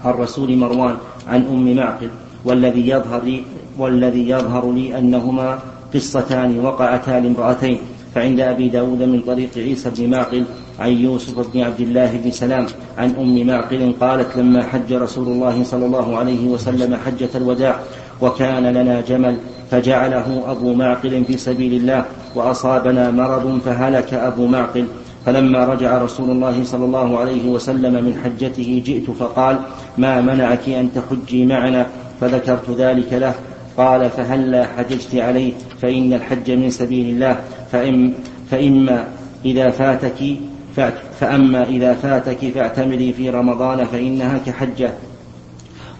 عن 0.05 0.13
رسول 0.13 0.57
مروان 0.57 0.95
عن 1.27 1.41
أم 1.41 1.75
معقل 1.75 2.09
والذي 2.45 2.89
يظهر 2.89 3.23
لي 3.23 3.43
والذي 3.77 4.29
يظهر 4.29 4.71
لي 4.71 4.97
أنهما 4.97 5.59
قصتان 5.93 6.59
وقعتا 6.59 7.11
لامرأتين 7.19 7.77
فعند 8.15 8.39
أبي 8.39 8.69
داود 8.69 9.03
من 9.03 9.21
طريق 9.21 9.49
عيسى 9.57 9.89
بن 9.89 10.09
معقل 10.09 10.43
عن 10.79 10.91
يوسف 10.91 11.53
بن 11.53 11.61
عبد 11.61 11.79
الله 11.79 12.17
بن 12.23 12.31
سلام 12.31 12.65
عن 12.97 13.15
أم 13.15 13.47
معقل 13.47 13.93
قالت 14.01 14.37
لما 14.37 14.63
حج 14.63 14.93
رسول 14.93 15.27
الله 15.27 15.63
صلى 15.63 15.85
الله 15.85 16.17
عليه 16.17 16.47
وسلم 16.47 16.95
حجة 16.95 17.29
الوداع 17.35 17.79
وكان 18.21 18.63
لنا 18.67 19.01
جمل 19.01 19.37
فجعله 19.71 20.43
أبو 20.51 20.73
معقل 20.73 21.23
في 21.25 21.37
سبيل 21.37 21.73
الله 21.73 22.05
وأصابنا 22.35 23.11
مرض 23.11 23.59
فهلك 23.65 24.13
أبو 24.13 24.47
معقل 24.47 24.85
فلما 25.25 25.65
رجع 25.65 25.97
رسول 25.97 26.31
الله 26.31 26.63
صلى 26.63 26.85
الله 26.85 27.19
عليه 27.19 27.49
وسلم 27.49 27.93
من 27.93 28.21
حجته 28.23 28.81
جئت 28.85 29.11
فقال 29.11 29.59
ما 29.97 30.21
منعك 30.21 30.69
أن 30.69 30.89
تحجي 30.93 31.45
معنا؟ 31.45 31.87
فذكرت 32.21 32.69
ذلك 32.69 33.13
له. 33.13 33.33
قال 33.77 34.09
فهلا 34.09 34.67
حججت 34.67 35.15
عليه؟ 35.15 35.53
فإن 35.81 36.13
الحج 36.13 36.51
من 36.51 36.69
سبيل 36.69 37.09
الله. 37.09 37.39
فإما 38.51 39.07
إذا 39.45 39.69
فاتك 39.69 40.37
فأما 41.19 41.63
إذا 41.63 41.93
فاتك 41.93 42.51
فاعتمري 42.51 43.13
في 43.13 43.29
رمضان 43.29 43.85
فإنها 43.85 44.37
كحجة. 44.45 44.93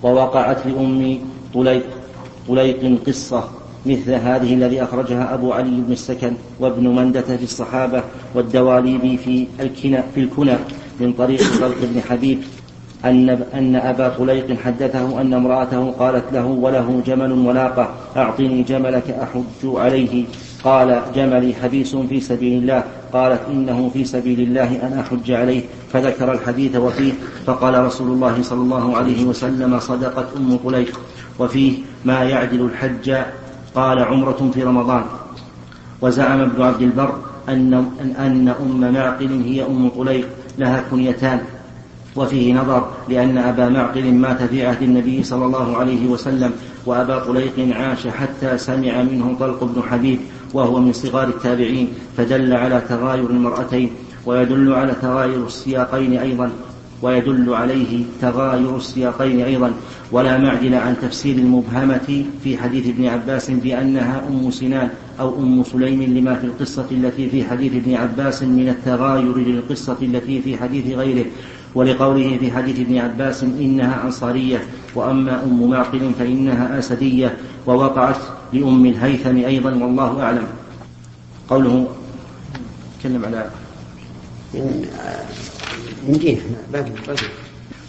ووقعت 0.03 0.67
لأم 0.67 1.19
طليق 1.53 1.83
طليق 2.47 2.99
قصة 3.07 3.43
مثل 3.85 4.11
هذه 4.11 4.53
الذي 4.53 4.83
أخرجها 4.83 5.33
أبو 5.33 5.53
علي 5.53 5.81
بن 5.81 5.91
السكن 5.91 6.33
وابن 6.59 6.87
مندة 6.87 7.21
في 7.21 7.43
الصحابة 7.43 8.03
والدواليبي 8.35 9.17
في 9.17 9.47
الكنى 9.59 10.03
في 10.15 10.19
الكنى 10.19 10.55
من 10.99 11.13
طريق 11.13 11.41
طلق 11.59 11.77
بن 11.81 12.01
حبيب. 12.09 12.39
أن 13.05 13.29
أن 13.53 13.75
أبا 13.75 14.09
طليق 14.09 14.59
حدثه 14.59 15.21
أن 15.21 15.33
امرأته 15.33 15.91
قالت 15.91 16.23
له 16.33 16.45
وله 16.45 17.01
جمل 17.05 17.31
ولاقة 17.31 17.89
أعطني 18.17 18.63
جملك 18.63 19.09
أحج 19.09 19.63
عليه. 19.63 20.25
قال 20.63 21.01
جملي 21.15 21.53
حبيس 21.53 21.95
في 21.95 22.19
سبيل 22.19 22.61
الله. 22.61 22.83
قالت 23.13 23.41
إنه 23.49 23.89
في 23.93 24.05
سبيل 24.05 24.39
الله 24.39 24.87
أن 24.87 24.99
أحج 24.99 25.31
عليه 25.31 25.63
فذكر 25.93 26.31
الحديث 26.31 26.75
وفيه 26.75 27.13
فقال 27.45 27.85
رسول 27.85 28.11
الله 28.11 28.41
صلى 28.41 28.61
الله 28.61 28.97
عليه 28.97 29.25
وسلم 29.25 29.79
صدقت 29.79 30.27
أم 30.37 30.57
طليق 30.57 30.99
وفيه 31.39 31.73
ما 32.05 32.23
يعدل 32.23 32.61
الحج 32.61 33.15
قال 33.75 33.99
عمرة 33.99 34.51
في 34.53 34.63
رمضان. 34.63 35.03
وزعم 36.01 36.39
ابن 36.41 36.61
عبد 36.61 36.81
البر 36.81 37.13
أن 37.49 37.73
أن 38.19 38.47
أم 38.61 38.93
معقل 38.93 39.41
هي 39.45 39.65
أم 39.65 39.89
طليق 39.89 40.27
لها 40.57 40.83
كنيتان. 40.91 41.39
وفيه 42.15 42.53
نظر 42.53 42.87
لأن 43.09 43.37
أبا 43.37 43.69
معقل 43.69 44.13
مات 44.13 44.43
في 44.43 44.65
عهد 44.65 44.81
النبي 44.81 45.23
صلى 45.23 45.45
الله 45.45 45.77
عليه 45.77 46.07
وسلم 46.07 46.51
وأبا 46.85 47.19
طليق 47.19 47.75
عاش 47.75 48.07
حتى 48.07 48.57
سمع 48.57 49.03
منه 49.03 49.35
طلق 49.39 49.63
بن 49.63 49.81
حبيب 49.81 50.19
وهو 50.53 50.79
من 50.79 50.93
صغار 50.93 51.27
التابعين 51.27 51.87
فدل 52.17 52.53
على 52.53 52.81
تغاير 52.89 53.29
المرأتين 53.29 53.89
ويدل 54.25 54.73
على 54.73 54.93
تغاير 55.01 55.45
السياقين 55.45 56.17
أيضا 56.17 56.51
ويدل 57.01 57.53
عليه 57.53 58.03
تغاير 58.21 58.77
السياقين 58.77 59.41
أيضا. 59.41 59.73
ولا 60.11 60.37
معدل 60.37 60.73
عن 60.75 60.95
تفسير 61.01 61.35
المبهمة 61.35 62.25
في 62.43 62.57
حديث 62.57 62.87
ابن 62.87 63.05
عباس 63.05 63.51
بأنها 63.51 64.27
أم 64.27 64.51
سنان 64.51 64.89
أو 65.19 65.39
أم 65.39 65.63
سليم 65.63 66.03
لما 66.03 66.35
في 66.35 66.45
القصة 66.45 66.85
التي 66.91 67.29
في 67.29 67.43
حديث 67.43 67.73
ابن 67.73 67.95
عباس 67.95 68.43
من 68.43 68.69
التغاير 68.69 69.37
للقصة 69.37 69.97
التي 70.01 70.41
في 70.41 70.57
حديث 70.57 70.95
غيره. 70.95 71.25
ولقوله 71.75 72.37
في 72.37 72.51
حديث 72.51 72.79
ابن 72.79 72.97
عباس 72.97 73.43
إنها 73.43 74.03
أنصارية 74.05 74.61
وأما 74.95 75.43
أم 75.43 75.69
معقل 75.69 76.11
فإنها 76.19 76.79
أسدية. 76.79 77.37
ووقعت 77.67 78.17
لأم 78.53 78.85
الهيثم 78.85 79.37
أيضا 79.37 79.69
والله 79.69 80.21
أعلم. 80.21 80.47
قوله 81.49 81.87
تكلم 82.99 83.25
على 83.25 83.49
باقي 86.73 86.91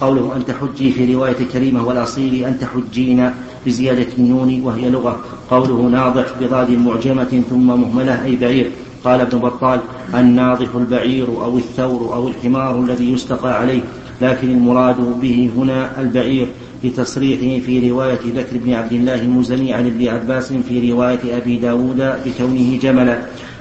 قوله 0.01 0.37
أن 0.37 0.47
تحجي 0.47 0.93
في 0.93 1.15
رواية 1.15 1.37
كريمة 1.53 1.87
والأصيل 1.87 2.45
أن 2.45 2.59
تحجين 2.59 3.31
بزيادة 3.67 4.07
النون 4.19 4.61
وهي 4.63 4.91
لغة. 4.91 5.21
قوله 5.51 5.83
ناضح 5.83 6.27
بضاد 6.41 6.71
معجمة 6.71 7.43
ثم 7.51 7.67
مهملة 7.67 8.25
أي 8.25 8.37
بعير. 8.37 8.71
قال 9.05 9.21
ابن 9.21 9.39
بطال 9.39 9.81
الناضح 10.15 10.75
البعير 10.75 11.29
أو 11.29 11.59
الثور 11.59 12.15
أو 12.15 12.29
الحمار 12.29 12.81
الذي 12.81 13.13
يستقى 13.13 13.61
عليه. 13.61 13.81
لكن 14.21 14.51
المراد 14.51 15.21
به 15.21 15.51
هنا 15.57 16.01
البعير. 16.01 16.49
لتصريحه 16.85 17.65
في 17.67 17.91
رواية 17.91 18.21
بكر 18.25 18.57
بن 18.65 18.73
عبد 18.73 18.93
الله 18.93 19.23
المزني 19.23 19.75
عن 19.75 19.87
ابن 19.87 20.09
عباس 20.09 20.53
في 20.53 20.93
رواية 20.93 21.37
أبي 21.37 21.57
داود 21.57 22.13
بكونه 22.27 22.79
جملا 22.83 23.19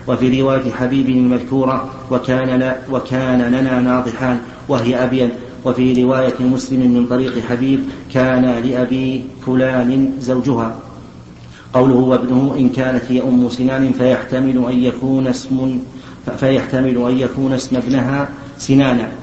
وفي 0.07 0.41
رواية 0.41 0.71
حبيب 0.71 1.09
المذكورة 1.09 1.89
وكان, 2.11 2.59
لا 2.59 2.77
وكان 2.91 3.41
لنا 3.41 3.79
ناضحان 3.79 4.39
وهي 4.69 5.03
أبين 5.03 5.29
وفي 5.65 6.03
رواية 6.03 6.33
مسلم 6.39 6.91
من 6.91 7.05
طريق 7.07 7.39
حبيب 7.39 7.79
كان 8.13 8.45
لأبي 8.45 9.23
فلان 9.45 10.11
زوجها. 10.19 10.75
قوله 11.73 11.95
وابنه 11.95 12.55
إن 12.59 12.69
كانت 12.69 13.03
هي 13.09 13.21
أم 13.21 13.49
سنان 13.49 13.91
فيحتمل 13.91 14.65
أن 14.71 14.83
يكون 14.83 15.27
اسم 15.27 15.79
فيحتمل 16.37 16.97
أن 17.09 17.17
يكون 17.17 17.53
اسم 17.53 17.75
ابنها 17.75 18.29
سنانا. 18.57 19.18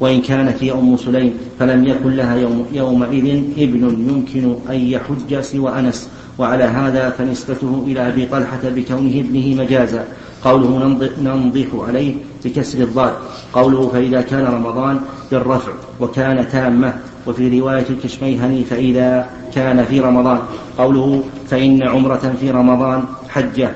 وإن 0.00 0.20
كانت 0.20 0.64
هي 0.64 0.72
أم 0.72 0.96
سليم 0.96 1.34
فلم 1.58 1.86
يكن 1.86 2.10
لها 2.10 2.36
يوم 2.36 2.66
يومئذ 2.72 3.26
ابن 3.58 3.82
يمكن 4.08 4.56
أن 4.70 4.74
يحج 4.74 5.40
سوى 5.40 5.78
أنس. 5.78 6.08
وعلى 6.38 6.64
هذا 6.64 7.10
فنسبته 7.10 7.84
إلى 7.86 8.08
أبي 8.08 8.26
طلحة 8.26 8.60
بكونه 8.64 9.20
ابنه 9.20 9.62
مجازا. 9.62 10.04
قوله 10.44 10.98
ننضح 11.22 11.66
عليه 11.88 12.14
بكسر 12.44 12.78
الضاد. 12.78 13.12
قوله 13.52 13.88
فإذا 13.88 14.20
كان 14.20 14.44
رمضان 14.44 15.00
بالرفع 15.30 15.72
وكان 16.00 16.48
تامة 16.48 16.94
وفي 17.26 17.60
رواية 17.60 17.86
الكشميهني 17.90 18.64
فإذا 18.64 19.26
كان 19.54 19.84
في 19.84 20.00
رمضان. 20.00 20.38
قوله 20.78 21.22
فإن 21.48 21.82
عمرة 21.82 22.34
في 22.40 22.50
رمضان 22.50 23.04
حجة. 23.28 23.70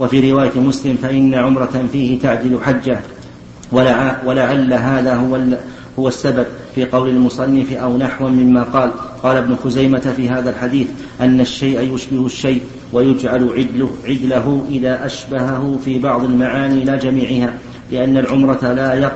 وفي 0.00 0.32
رواية 0.32 0.60
مسلم 0.60 0.96
فإن 1.02 1.34
عمرة 1.34 1.84
فيه 1.92 2.18
تعدل 2.18 2.58
حجة. 2.62 3.00
ولعل 3.72 4.72
هذا 4.72 5.14
هو 5.14 5.38
هو 5.98 6.08
السبب 6.08 6.46
في 6.74 6.84
قول 6.84 7.08
المصنف 7.08 7.72
أو 7.72 7.96
نحو 7.96 8.28
مما 8.28 8.62
قال. 8.62 8.90
قال 9.22 9.36
ابن 9.36 9.56
خزيمة 9.56 10.12
في 10.16 10.28
هذا 10.28 10.50
الحديث 10.50 10.88
أن 11.20 11.40
الشيء 11.40 11.94
يشبه 11.94 12.26
الشيء 12.26 12.60
ويجعل 12.92 13.50
عدله, 13.56 13.90
عدله 14.04 14.66
إذا 14.70 15.06
أشبهه 15.06 15.78
في 15.84 15.98
بعض 15.98 16.24
المعاني 16.24 16.84
لا 16.84 16.96
جميعها 16.96 17.54
لأن 17.92 18.16
العمرة 18.16 18.72
لا 18.72 18.94
يق 18.94 19.12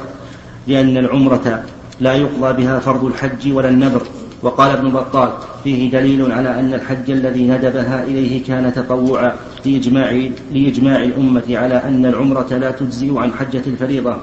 لأن 0.67 0.97
العمرة 0.97 1.63
لا 2.01 2.15
يقضى 2.15 2.63
بها 2.63 2.79
فرض 2.79 3.05
الحج 3.05 3.53
ولا 3.53 3.69
النذر. 3.69 4.03
وقال 4.43 4.71
ابن 4.71 4.91
بطال 4.91 5.33
فيه 5.65 5.91
دليل 5.91 6.33
على 6.33 6.61
أن 6.61 6.75
الحج 6.75 7.11
الذي 7.11 7.49
ندبها 7.49 8.05
إليه 8.05 8.45
كان 8.45 8.73
تطوعا. 8.75 9.33
لإجماع, 9.67 10.29
لإجماع 10.53 11.03
الأمة 11.03 11.43
على 11.51 11.75
أن 11.75 12.07
العمرة 12.07 12.57
لا 12.57 12.71
تجزئ 12.71 13.19
عن 13.19 13.33
حجة 13.33 13.63
الفريضة. 13.67 14.17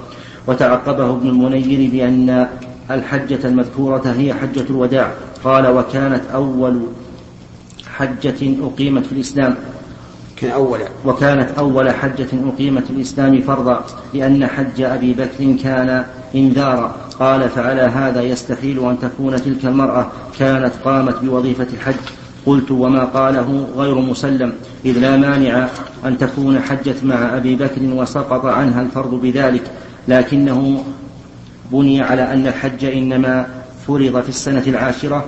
وتعقبه 0.48 1.10
ابن 1.10 1.30
المنير 1.30 1.90
بأن 1.92 2.48
الحجة 2.92 3.48
المذكورة 3.48 4.14
هي 4.18 4.34
حجة 4.34 4.66
الوداع. 4.70 5.12
قال 5.44 5.68
وكانت 5.68 6.22
أول 6.34 6.82
حجة 7.88 8.56
أقيمت 8.62 9.06
في 9.06 9.12
الإسلام. 9.12 9.56
كان 10.36 10.52
أول. 10.52 10.80
وكانت 11.06 11.50
أول 11.58 11.92
حجة 11.92 12.28
أقيمت 12.54 12.84
في 12.84 12.92
الإسلام 12.92 13.42
فرضا 13.42 13.86
لأن 14.14 14.48
حج 14.48 14.82
أبي 14.82 15.14
بكر 15.14 15.56
كان 15.64 16.06
إنذارا. 16.36 16.96
قال 17.20 17.50
فعلى 17.50 17.82
هذا 17.82 18.22
يستحيل 18.22 18.90
أن 18.90 19.00
تكون 19.00 19.36
تلك 19.36 19.66
المرأة 19.66 20.12
كانت 20.40 20.74
قامت 20.86 21.16
بوظيفة 21.24 21.68
الحج. 21.74 21.96
قلت 22.46 22.72
وما 22.72 23.04
قاله 23.04 23.68
غير 23.76 23.96
مسلم. 23.96 24.54
إذ 24.86 25.00
لا 25.00 25.18
مانع 25.18 25.68
أن 26.06 26.18
تكون 26.18 26.60
حجت 26.60 27.04
مع 27.04 27.38
أبي 27.38 27.56
بكر 27.56 27.82
وسقط 27.82 28.46
عنها 28.46 28.82
الفرض 28.82 29.22
بذلك 29.22 29.72
لكنه 30.08 30.84
بني 31.72 32.02
على 32.02 32.34
أن 32.34 32.48
الحج 32.48 32.86
إنما 32.86 33.48
فرض 33.88 34.22
في 34.22 34.30
السنة 34.30 34.64
العاشرة 34.68 35.26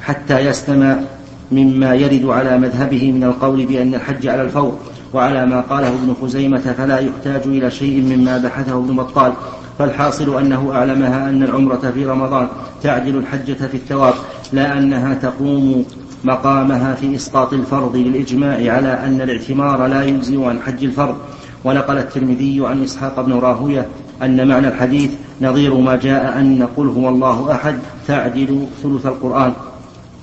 حتى 0.00 0.38
يسلم 0.38 1.04
مما 1.52 1.94
يرد 1.94 2.24
على 2.24 2.58
مذهبه 2.58 3.12
من 3.12 3.24
القول 3.24 3.66
بأن 3.66 3.94
الحج 3.94 4.26
على 4.26 4.42
الفور 4.42 4.78
وعلى 5.12 5.46
ما 5.46 5.60
قاله 5.60 5.88
ابن 5.88 6.14
خزيمة 6.22 6.74
فلا 6.78 6.98
يحتاج 6.98 7.42
إلى 7.46 7.70
شيء 7.70 8.02
مما 8.02 8.38
بحثه 8.38 8.78
ابن 8.78 8.96
بطال 8.96 9.32
فالحاصل 9.78 10.38
أنه 10.38 10.72
أعلمها 10.74 11.28
أن 11.28 11.42
العمرة 11.42 11.92
في 11.94 12.06
رمضان 12.06 12.48
تعدل 12.82 13.16
الحجة 13.16 13.66
في 13.66 13.74
الثواب 13.74 14.14
لا 14.52 14.78
أنها 14.78 15.14
تقوم 15.14 15.84
مقامها 16.24 16.94
في 16.94 17.16
إسقاط 17.16 17.52
الفرض 17.52 17.96
للإجماع 17.96 18.74
على 18.74 18.88
أن 18.88 19.20
الاعتمار 19.20 19.86
لا 19.86 20.04
يجزي 20.04 20.44
عن 20.44 20.60
حج 20.60 20.84
الفرض. 20.84 21.16
ونقل 21.64 21.98
الترمذي 21.98 22.66
عن 22.66 22.82
إسحاق 22.82 23.20
بن 23.20 23.32
راهوية 23.32 23.86
أن 24.22 24.48
معنى 24.48 24.68
الحديث 24.68 25.10
نظير 25.40 25.74
ما 25.74 25.96
جاء 25.96 26.38
أن 26.38 26.68
قل 26.76 26.88
هو 26.88 27.08
الله 27.08 27.52
أحد 27.52 27.78
تعدل 28.06 28.66
ثلث 28.82 29.06
القرآن. 29.06 29.52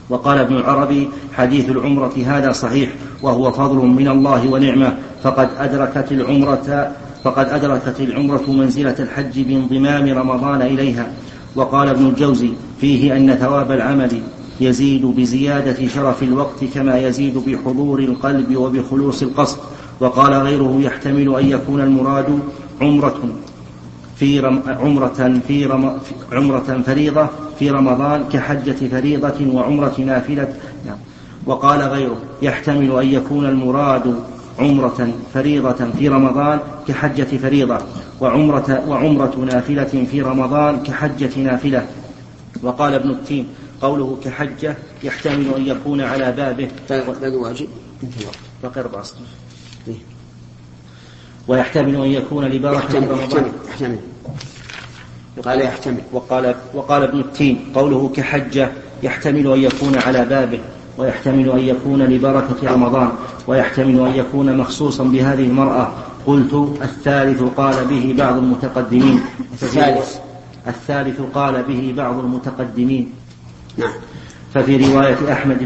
وقال 0.10 0.38
ابن 0.38 0.56
العربي 0.56 1.10
حديث 1.34 1.70
العمرة 1.70 2.14
هذا 2.26 2.52
صحيح 2.52 2.90
وهو 3.22 3.52
فضل 3.52 3.78
من 3.78 4.08
الله 4.08 4.50
ونعمة. 4.50 4.98
فقد 5.24 5.50
أدركت 5.60 6.12
العمرة 6.12 6.92
فقد 7.24 7.50
أدركت 7.50 8.00
العمرة 8.00 8.44
منزلة 8.48 8.96
الحج 9.00 9.40
بانضمام 9.40 10.18
رمضان 10.18 10.62
إليها. 10.62 11.08
وقال 11.56 11.90
ابن 11.90 12.06
الجوزي 12.06 12.50
فيه 12.82 13.18
أن 13.18 13.36
ثواب 13.36 13.72
العمل 13.72 14.22
يزيد 14.62 15.06
بزيادة 15.06 15.88
شرف 15.88 16.24
الوقت 16.24 16.64
كما 16.74 16.98
يزيد 16.98 17.38
بحضور 17.38 18.00
القلب 18.00 18.56
وبخلوص 18.56 19.22
القصد 19.22 19.58
وقال 20.00 20.34
غيره 20.34 20.80
يحتمل 20.82 21.36
أن 21.36 21.50
يكون 21.50 21.82
المراد 21.82 22.40
عمرة 22.82 23.20
في 24.16 24.40
رم 24.40 24.62
عمرة 24.68 25.40
في 25.48 25.66
رم 25.66 26.00
عمرة 26.32 26.84
فريضة 26.86 27.28
في 27.60 27.70
رمضان 27.70 28.24
كحجة 28.34 28.88
فريضة 28.92 29.54
وعمرة 29.54 30.02
نافلة. 30.06 30.54
وقال 31.46 31.82
غيره 31.82 32.18
يحتمل 32.42 33.00
أن 33.00 33.08
يكون 33.08 33.46
المراد 33.46 34.16
عمرة 34.60 35.10
فريضة 35.34 35.92
في 36.00 36.08
رمضان 36.08 36.60
كحجة 36.88 37.38
فريضة 37.38 37.78
وعمرة, 38.22 38.84
وعمرة 38.88 39.46
نافلة 39.46 40.06
في 40.12 40.22
رمضان 40.22 40.84
كحجة 40.84 41.40
نافلة 41.40 41.86
وقال 42.64 42.94
ابن 42.94 43.10
التيم 43.10 43.48
قوله 43.82 44.18
كحجة 44.24 44.78
يحتمل 45.04 45.54
أن 45.58 45.68
يكون 45.68 46.02
على 46.02 46.32
بابه. 46.32 46.70
باقي 46.90 47.36
واجب. 47.36 47.68
باقي 48.64 48.82
أربع 48.82 49.04
ويحتمل 51.48 51.96
أن 51.96 52.12
يكون 52.12 52.46
لبركة 52.46 53.00
رمضان. 53.00 53.52
يحتمل 53.70 54.00
قال 55.46 55.62
يحتمل. 55.62 56.02
وقال 56.12 56.56
وقال 56.74 57.04
ابن 57.04 57.20
التين 57.20 57.72
قوله 57.76 58.12
كحجة 58.16 58.72
يحتمل 59.04 59.54
أن 59.54 59.60
يكون 59.60 59.98
على 59.98 60.26
بابه 60.26 60.60
ويحتمل 60.98 61.50
أن 61.52 61.60
يكون 61.60 62.04
لبركة 62.04 62.74
رمضان 62.74 63.12
ويحتمل 63.48 64.08
أن 64.08 64.16
يكون 64.16 64.58
مخصوصا 64.58 65.04
بهذه 65.04 65.44
المرأة. 65.44 65.94
قلت 66.26 66.54
الثالث 66.82 67.44
قال 67.44 67.86
به 67.86 68.16
بعض 68.18 68.38
المتقدمين. 68.38 69.22
الثالث. 69.54 70.18
الثالث 70.68 71.22
قال 71.34 71.64
به 71.64 71.94
بعض 71.98 72.20
المتقدمين. 72.20 73.21
نعم. 73.78 73.92
ففي 74.54 74.78
رواية 74.78 75.32
أحمد 75.32 75.58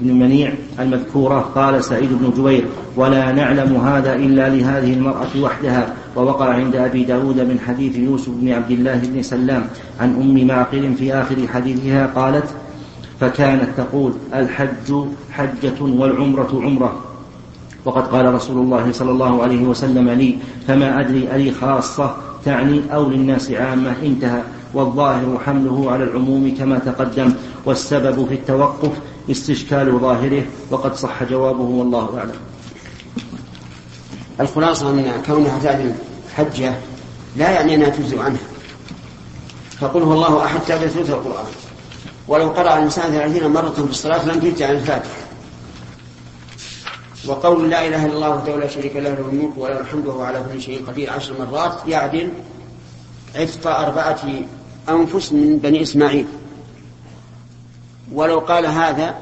بن 0.00 0.14
منيع 0.14 0.52
المذكورة 0.80 1.38
قال 1.40 1.84
سعيد 1.84 2.08
بن 2.12 2.30
جبير 2.36 2.64
ولا 2.96 3.32
نعلم 3.32 3.76
هذا 3.76 4.14
إلا 4.14 4.48
لهذه 4.48 4.92
المرأة 4.94 5.28
وحدها 5.40 5.94
ووقع 6.16 6.54
عند 6.54 6.76
أبي 6.76 7.04
داود 7.04 7.40
من 7.40 7.60
حديث 7.66 7.96
يوسف 7.96 8.28
بن 8.28 8.52
عبد 8.52 8.70
الله 8.70 8.96
بن 8.96 9.22
سلام 9.22 9.66
عن 10.00 10.14
أم 10.14 10.46
معقل 10.46 10.94
في 10.94 11.14
آخر 11.14 11.36
حديثها 11.48 12.06
قالت 12.06 12.44
فكانت 13.20 13.68
تقول 13.76 14.12
الحج 14.34 14.94
حجة 15.32 15.82
والعمرة 15.82 16.60
عمرة. 16.64 17.00
وقد 17.84 18.06
قال 18.06 18.34
رسول 18.34 18.62
الله 18.62 18.92
صلى 18.92 19.10
الله 19.10 19.42
عليه 19.42 19.62
وسلم 19.62 20.10
لي 20.10 20.38
فما 20.68 21.00
أدري 21.00 21.28
ألي 21.34 21.50
خاصة 21.52 22.16
تعني 22.44 22.80
أو 22.92 23.10
للناس 23.10 23.50
عامة 23.50 23.94
انتهى. 24.02 24.42
والظاهر 24.74 25.38
حمله 25.46 25.90
على 25.90 26.04
العموم 26.04 26.54
كما 26.58 26.78
تقدم 26.78 27.34
والسبب 27.64 28.28
في 28.28 28.34
التوقف 28.34 28.92
استشكال 29.30 29.98
ظاهره 30.00 30.44
وقد 30.70 30.94
صح 30.94 31.24
جوابه 31.24 31.62
والله 31.62 32.18
أعلم. 32.18 32.40
الخلاصة 34.40 34.90
أن 34.90 35.22
كونها 35.26 35.58
تعدل 35.58 35.92
حجة 36.34 36.74
لا 37.36 37.50
يعني 37.50 37.74
أنها 37.74 37.88
تجزئ 37.88 38.18
عنها. 38.18 38.40
فقل 39.80 40.02
هو 40.02 40.12
الله 40.12 40.44
أحد 40.44 40.60
تعدل 40.60 40.90
ثلث 40.90 41.10
القرآن. 41.10 41.46
ولو 42.28 42.48
قرأ 42.48 42.78
الإنسان 42.78 43.12
ثلاثين 43.12 43.46
مرة 43.50 43.70
في 43.70 43.90
الصلاة 43.90 44.26
لم 44.26 44.40
تجزئ 44.40 44.64
عن 44.64 44.74
الفاتحة. 44.74 45.20
وقول 47.26 47.70
لا 47.70 47.86
إله 47.86 48.06
إلا 48.06 48.14
الله 48.14 48.30
وحده 48.30 48.56
لا 48.56 48.68
شريك 48.68 48.96
له 48.96 49.10
له 49.10 49.28
الملك 49.32 49.52
وله 49.56 49.80
الحمد 49.80 50.06
وهو 50.06 50.22
على 50.22 50.44
كل 50.52 50.62
شيء 50.62 50.86
قدير 50.86 51.10
عشر 51.10 51.34
مرات 51.38 51.74
يعدل 51.86 52.32
عتق 53.36 53.66
أربعة 53.66 54.20
أنفس 54.88 55.32
من 55.32 55.58
بني 55.58 55.82
إسماعيل. 55.82 56.26
ولو 58.12 58.38
قال 58.38 58.66
هذا 58.66 59.18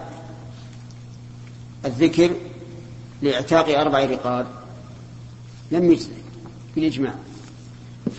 الذكر 1.85 2.31
لإعتاق 3.23 3.79
أربع 3.79 4.05
رقاب 4.05 4.47
لم 5.71 5.93
يجزئ 5.93 6.13
بالإجماع. 6.75 7.15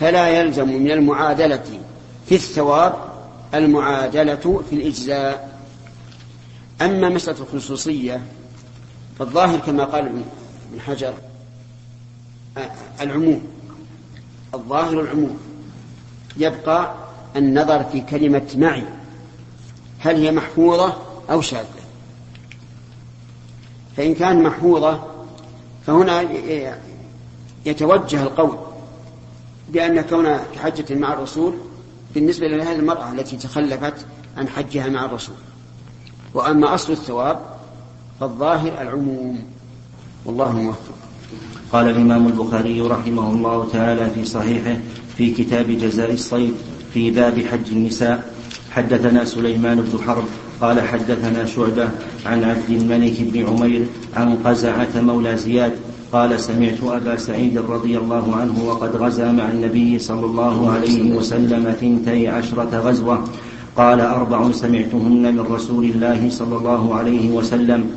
فلا 0.00 0.28
يلزم 0.28 0.68
من 0.68 0.90
المعادلة 0.90 1.80
في 2.26 2.34
الثواب 2.34 2.94
المعادلة 3.54 4.62
في 4.70 4.76
الإجزاء. 4.76 5.60
أما 6.82 7.08
مسألة 7.08 7.40
الخصوصية 7.40 8.22
فالظاهر 9.18 9.58
كما 9.58 9.84
قال 9.84 10.06
ابن 10.06 10.80
حجر 10.80 11.14
العموم. 13.00 13.42
الظاهر 14.54 15.00
العموم 15.00 15.38
يبقى 16.36 16.94
النظر 17.36 17.84
في 17.84 18.00
كلمة 18.00 18.46
معي. 18.56 18.84
هل 19.98 20.16
هي 20.16 20.32
محفوظة 20.32 20.96
أو 21.30 21.40
شاذة؟ 21.40 21.66
فإن 23.96 24.14
كان 24.14 24.42
محفوظة 24.42 25.04
فهنا 25.86 26.24
يتوجه 27.66 28.22
القول 28.22 28.58
بأن 29.68 30.00
كون 30.00 30.36
كحجة 30.54 30.94
مع 30.94 31.12
الرسول 31.12 31.54
بالنسبة 32.14 32.48
لهذه 32.48 32.76
المرأة 32.76 33.12
التي 33.12 33.36
تخلفت 33.36 34.06
عن 34.36 34.48
حجها 34.48 34.88
مع 34.88 35.04
الرسول. 35.04 35.34
وأما 36.34 36.74
أصل 36.74 36.92
الثواب 36.92 37.40
فالظاهر 38.20 38.82
العموم. 38.82 39.44
والله 40.24 40.52
موفق. 40.52 40.94
قال 41.72 41.88
الإمام 41.88 42.26
البخاري 42.26 42.80
رحمه 42.80 43.30
الله 43.30 43.68
تعالى 43.72 44.10
في 44.10 44.24
صحيحه 44.24 44.76
في 45.16 45.34
كتاب 45.34 45.70
جزاء 45.70 46.12
الصيد 46.12 46.54
في 46.94 47.10
باب 47.10 47.34
حج 47.38 47.72
النساء. 47.72 48.34
حدثنا 48.70 49.24
سليمان 49.24 49.82
بن 49.82 49.98
حرب 50.06 50.24
قال 50.60 50.80
حدثنا 50.80 51.44
شعبة 51.44 51.88
عن 52.26 52.44
عبد 52.44 52.70
الملك 52.70 53.16
بن 53.20 53.46
عمير 53.46 53.82
عن 54.16 54.36
قزعة 54.44 54.94
مولى 54.96 55.36
زياد 55.36 55.72
قال 56.12 56.40
سمعت 56.40 56.78
أبا 56.82 57.16
سعيد 57.16 57.58
رضي 57.58 57.98
الله 57.98 58.36
عنه 58.36 58.64
وقد 58.64 58.96
غزا 58.96 59.32
مع 59.32 59.50
النبي 59.50 59.98
صلى 59.98 60.26
الله 60.26 60.70
عليه 60.70 61.12
وسلم 61.12 61.74
ثنتي 61.80 62.28
عشرة 62.28 62.70
غزوة. 62.78 63.24
قال 63.76 64.00
أربع 64.00 64.52
سمعتهن 64.52 65.34
من 65.34 65.40
رسول 65.50 65.84
الله 65.84 66.30
صلى 66.30 66.56
الله 66.56 66.94
عليه 66.94 67.30
وسلم. 67.30 67.90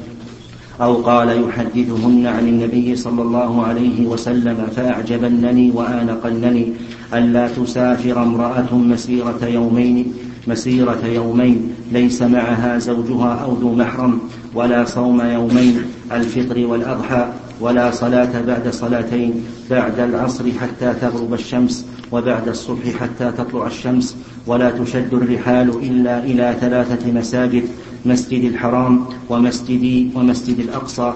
أو 0.81 0.93
قال 0.93 1.43
يحدثهن 1.43 2.27
عن 2.27 2.47
النبي 2.47 2.95
صلى 2.95 3.21
الله 3.21 3.65
عليه 3.65 4.07
وسلم 4.07 4.67
فأعجبنني 4.75 5.71
وآنقنني 5.71 6.73
ألا 7.13 7.47
تسافر 7.47 8.23
امرأة 8.23 8.75
مسيرة 8.75 9.45
يومين 9.45 10.13
مسيرة 10.47 11.05
يومين 11.05 11.73
ليس 11.91 12.21
معها 12.21 12.77
زوجها 12.77 13.33
أو 13.33 13.53
ذو 13.53 13.75
محرم 13.75 14.19
ولا 14.55 14.85
صوم 14.85 15.21
يومين 15.21 15.81
الفطر 16.11 16.65
والأضحى 16.65 17.27
ولا 17.61 17.91
صلاة 17.91 18.41
بعد 18.41 18.69
صلاتين 18.69 19.43
بعد 19.69 19.99
العصر 19.99 20.43
حتى 20.61 20.93
تغرب 21.01 21.33
الشمس 21.33 21.85
وبعد 22.11 22.47
الصبح 22.47 22.89
حتى 22.99 23.31
تطلع 23.37 23.67
الشمس 23.67 24.15
ولا 24.47 24.71
تشد 24.71 25.13
الرحال 25.13 25.69
إلا 25.69 26.23
إلى 26.23 26.55
ثلاثة 26.61 27.11
مساجد 27.11 27.63
مسجد 28.05 28.43
الحرام 28.43 29.05
ومسجد 29.29 30.11
ومسجد 30.15 30.59
الأقصى. 30.59 31.13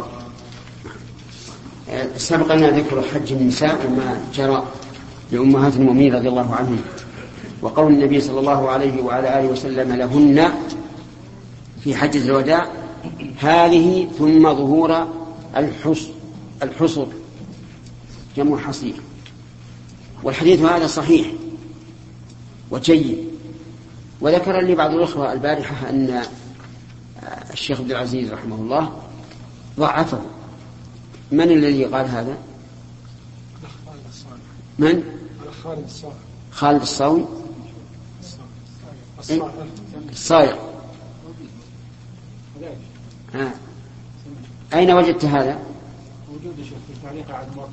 سبق 2.18 2.56
لنا 2.56 2.70
ذكر 2.70 3.02
حج 3.02 3.34
النساء 3.34 3.88
وما 3.88 4.22
جرى 4.34 4.64
لأمهات 5.32 5.76
المؤمنين 5.76 6.16
رضي 6.16 6.30
الله 6.30 6.56
عنهم. 6.56 6.80
وقول 7.62 7.94
النبي 7.94 8.22
صلى 8.22 8.40
الله 8.40 8.70
عليه 8.70 9.02
وعلى 9.02 9.40
آله 9.40 9.48
وسلم 9.48 9.94
لهن 9.94 10.52
في 11.84 11.96
حجة 11.96 12.26
الوداع 12.26 12.68
هذه 13.40 14.08
ثم 14.18 14.44
ظهور 14.54 15.08
الحصر 15.58 16.08
الحصر. 16.64 17.06
جمع 18.38 18.58
حصير. 18.58 18.96
والحديث 20.24 20.62
هذا 20.62 20.88
صحيح 20.88 21.28
وجيد. 22.72 23.18
وذكر 24.22 24.62
لي 24.62 24.76
بعض 24.76 24.92
الأخوة 24.92 25.34
البارحة 25.34 25.90
أن 25.90 26.22
الشيخ 27.58 27.80
عبد 27.80 27.92
العزيز 27.92 28.34
رحمه 28.34 28.56
الله 28.56 29.02
ضعفه 29.80 30.22
من 31.32 31.52
الذي 31.52 31.86
قال 31.86 32.08
هذا؟ 32.08 32.38
من؟ 34.80 35.04
خالد 36.52 36.82
الصاوي 36.82 37.26
الصايغ 40.10 40.56
آه. 43.36 43.52
أين 44.74 44.92
وجدت 44.92 45.26
هذا؟ 45.26 45.60
موجود 46.30 46.56
شيخ 46.64 46.78
في 46.88 47.02
تعليق 47.04 47.32
على 47.32 47.48
الموطأ 47.48 47.70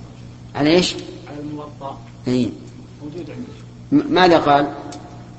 على 0.54 0.70
إيش؟ 0.70 0.94
على 1.28 1.40
الموطأ 1.40 1.98
اي 2.28 2.52
موجود 3.02 3.30
عندي 3.30 4.04
ماذا 4.14 4.38
قال؟ 4.38 4.74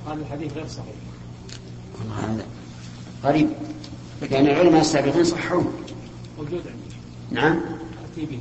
قال 0.07 0.19
الحديث 0.19 0.53
غير 0.53 0.67
صحيح 0.67 0.95
والله 1.99 2.33
هذا 2.33 2.45
غريب 3.23 3.49
لكن 4.21 4.35
العلماء 4.35 4.81
السابقين 4.81 5.23
صحوه 5.23 5.71
موجود 6.37 6.61
عندي. 6.67 6.95
نعم. 7.31 7.59
آتي 8.11 8.25
به. 8.25 8.39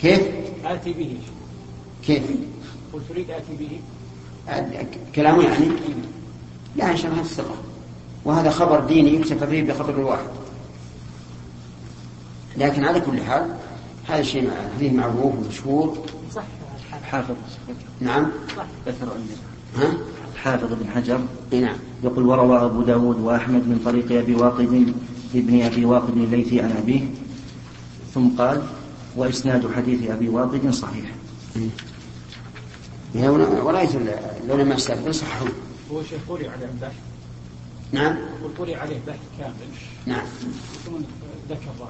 كيف؟ 0.00 0.22
آتي 0.64 0.92
به. 0.92 1.16
كيف؟ 2.06 2.22
قلت 2.92 3.02
تريد 3.08 3.30
آتي 3.30 3.56
به. 3.56 3.80
كلامه 5.14 5.42
يعني؟ 5.42 5.68
لا 6.76 6.90
إن 6.90 6.96
شاء 6.96 7.10
الله 7.10 7.22
الثقة. 7.22 7.54
وهذا 8.24 8.50
خبر 8.50 8.80
ديني 8.80 9.14
يكتفى 9.14 9.46
به 9.46 9.72
بخبر 9.72 9.94
الواحد. 9.94 10.30
لكن 12.56 12.84
على 12.84 13.00
كل 13.00 13.22
حال 13.22 13.56
هذا 14.08 14.20
الشيء 14.20 14.50
حديث 14.76 14.92
معروف 14.92 15.34
ومشهور. 15.34 16.06
صح. 16.34 16.42
حافظ. 17.02 17.34
نعم. 18.00 18.30
صح. 18.56 18.66
ها؟ 19.76 19.92
الحافظ 20.34 20.72
بن 20.72 20.90
حجر 20.94 21.20
نعم 21.52 21.76
يقول 22.04 22.26
وروى 22.26 22.64
أبو 22.64 22.82
داود 22.82 23.20
وأحمد 23.20 23.68
من 23.68 23.82
طريق 23.84 24.12
أبي 24.12 24.34
واقد 24.34 24.94
ابن 25.34 25.62
أبي 25.62 25.84
واقد 25.84 26.16
الليثي 26.16 26.60
عن 26.60 26.72
أبيه 26.72 27.02
ثم 28.14 28.28
قال 28.38 28.62
وإسناد 29.16 29.72
حديث 29.72 30.10
أبي 30.10 30.28
واقد 30.28 30.70
صحيح. 30.70 31.10
ورأيت 33.14 33.90
العلماء 34.44 34.76
السابقين 34.76 35.12
صححوا 35.12 35.48
هو 35.92 36.02
شيخ 36.02 36.18
طولي 36.28 36.48
عليه 36.48 36.66
بحث 36.82 36.92
نعم. 37.92 38.16
طولي 38.58 38.74
عليه 38.74 38.98
بحث 39.06 39.18
كامل. 39.38 39.52
نعم. 40.06 40.26
ثم 40.86 40.92
ذكر 41.50 41.88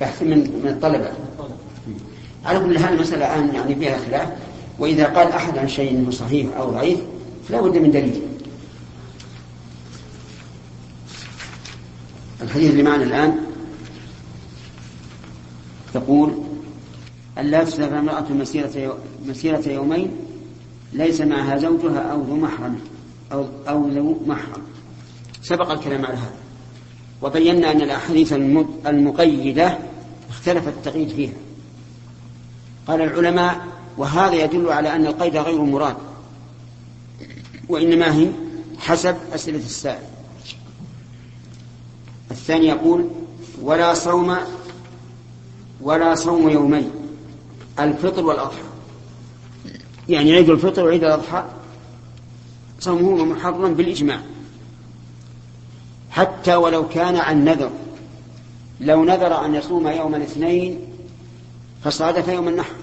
بحث 0.00 0.22
من 0.22 0.38
من 0.38 0.68
الطلبة. 0.68 1.12
على 2.44 2.60
كل 2.60 2.78
حال 2.78 2.94
المسألة 2.94 3.34
الآن 3.34 3.54
يعني 3.54 3.74
فيها 3.74 3.98
خلاف. 3.98 4.28
وإذا 4.78 5.06
قال 5.06 5.32
أحد 5.32 5.58
عن 5.58 5.68
شيء 5.68 5.90
أنه 5.90 6.10
صحيح 6.10 6.56
أو 6.56 6.70
ضعيف 6.70 6.98
فلا 7.48 7.60
بد 7.60 7.76
من 7.76 7.90
دليل. 7.90 8.22
الحديث 12.42 12.70
اللي 12.70 12.82
معنا 12.82 13.04
الآن 13.04 13.36
يقول 15.94 16.32
أن 17.38 17.46
لا 17.46 17.64
تسافر 17.64 17.98
امرأة 17.98 18.32
مسيرة 18.32 18.98
مسيرة 19.26 19.68
يومين 19.68 20.10
ليس 20.92 21.20
معها 21.20 21.58
زوجها 21.58 21.98
أو 21.98 22.22
ذو 22.22 22.36
محرم 22.36 22.78
أو 23.32 23.46
أو 23.68 23.88
ذو 23.88 24.22
محرم. 24.26 24.62
سبق 25.42 25.70
الكلام 25.70 26.06
على 26.06 26.16
هذا. 26.16 26.36
وبينا 27.22 27.72
أن 27.72 27.80
الأحاديث 27.80 28.32
المقيدة 28.86 29.78
اختلف 30.30 30.68
التقييد 30.68 31.08
فيها. 31.08 31.34
قال 32.86 33.00
العلماء 33.00 33.75
وهذا 33.98 34.34
يدل 34.34 34.72
على 34.72 34.96
أن 34.96 35.06
القيد 35.06 35.36
غير 35.36 35.62
مراد 35.62 35.96
وإنما 37.68 38.14
هي 38.14 38.28
حسب 38.78 39.16
أسئلة 39.34 39.58
السائل. 39.58 40.02
الثاني 42.30 42.66
يقول 42.66 43.08
ولا 43.62 43.94
صوم 43.94 44.36
ولا 45.80 46.14
صوم 46.14 46.48
يومين 46.48 46.90
الفطر 47.78 48.26
والأضحى. 48.26 48.62
يعني 50.08 50.32
عيد 50.32 50.50
الفطر 50.50 50.84
وعيد 50.84 51.04
الأضحى 51.04 51.44
صومه 52.80 53.24
محرم 53.24 53.74
بالإجماع. 53.74 54.20
حتى 56.10 56.54
ولو 56.54 56.88
كان 56.88 57.16
عن 57.16 57.44
نذر 57.44 57.70
لو 58.80 59.04
نذر 59.04 59.44
أن 59.44 59.54
يصوم 59.54 59.88
يوم 59.88 60.14
الاثنين 60.14 60.80
فصادف 61.84 62.28
يوم 62.28 62.48
النحر. 62.48 62.74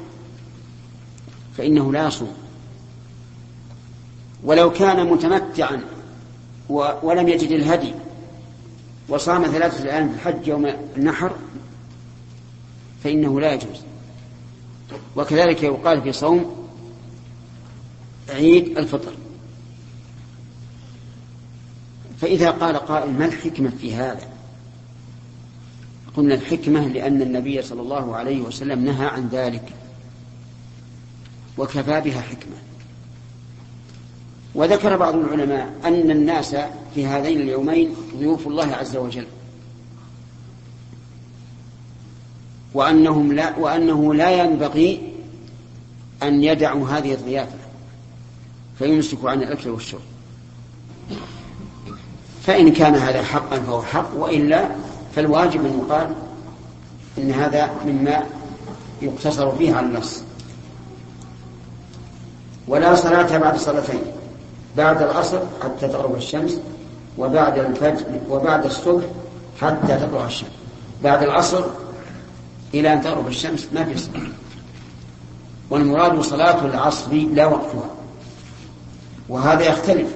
فإنه 1.57 1.91
لا 1.91 2.07
يصوم. 2.07 2.33
ولو 4.43 4.71
كان 4.71 5.07
متمتعا 5.07 5.81
ولم 7.03 7.29
يجد 7.29 7.51
الهدي 7.51 7.93
وصام 9.09 9.45
ثلاثة 9.45 9.91
أيام 9.91 10.09
في 10.09 10.15
الحج 10.15 10.47
يوم 10.47 10.65
النحر 10.97 11.31
فإنه 13.03 13.39
لا 13.39 13.53
يجوز. 13.53 13.81
وكذلك 15.15 15.63
يقال 15.63 16.01
في 16.01 16.11
صوم 16.11 16.67
عيد 18.29 18.77
الفطر. 18.77 19.13
فإذا 22.21 22.51
قال 22.51 22.77
قائل 22.77 23.11
ما 23.11 23.25
الحكمة 23.25 23.69
في 23.69 23.95
هذا؟ 23.95 24.29
قلنا 26.17 26.35
الحكمة 26.35 26.87
لأن 26.87 27.21
النبي 27.21 27.61
صلى 27.61 27.81
الله 27.81 28.15
عليه 28.15 28.41
وسلم 28.41 28.85
نهى 28.85 29.05
عن 29.05 29.27
ذلك. 29.27 29.73
وكفى 31.57 32.01
بها 32.01 32.21
حكمة. 32.21 32.55
وذكر 34.55 34.97
بعض 34.97 35.15
العلماء 35.15 35.73
أن 35.85 36.11
الناس 36.11 36.55
في 36.95 37.05
هذين 37.05 37.41
اليومين 37.41 37.95
ضيوف 38.17 38.47
الله 38.47 38.75
عز 38.75 38.97
وجل. 38.97 39.25
وأنهم 42.73 43.33
لا 43.33 43.57
وأنه 43.57 44.13
لا 44.13 44.43
ينبغي 44.43 45.13
أن 46.23 46.43
يدعوا 46.43 46.89
هذه 46.89 47.13
الضيافة 47.13 47.57
فيمسكوا 48.79 49.29
عن 49.29 49.43
الأكل 49.43 49.69
والشرب. 49.69 50.01
فإن 52.43 52.73
كان 52.73 52.95
هذا 52.95 53.23
حقا 53.23 53.59
فهو 53.59 53.81
حق 53.81 54.15
وإلا 54.15 54.69
فالواجب 55.15 55.65
أن 55.65 55.79
يقال 55.79 56.15
إن 57.17 57.31
هذا 57.31 57.71
مما 57.85 58.23
يقتصر 59.01 59.55
فيه 59.55 59.73
على 59.73 59.85
النص. 59.85 60.23
ولا 62.67 62.95
صلاة 62.95 63.37
بعد 63.37 63.57
صلاتين 63.57 64.01
بعد 64.77 65.01
العصر 65.01 65.39
حتى 65.63 65.87
تغرب 65.87 66.15
الشمس 66.15 66.59
وبعد 67.17 67.59
الفجر 67.59 68.05
وبعد 68.29 68.65
الصبح 68.65 69.03
حتى 69.61 69.97
تطلع 69.97 70.25
الشمس. 70.25 70.49
بعد 71.03 71.23
العصر 71.23 71.63
إلى 72.73 72.93
أن 72.93 73.01
تغرب 73.01 73.27
الشمس 73.27 73.67
ما 73.73 73.85
في 73.85 73.97
صلاة. 73.97 74.21
والمراد 75.69 76.21
صلاة 76.21 76.65
العصر 76.65 77.13
لا 77.13 77.45
وقتها. 77.45 77.89
وهذا 79.29 79.63
يختلف. 79.63 80.07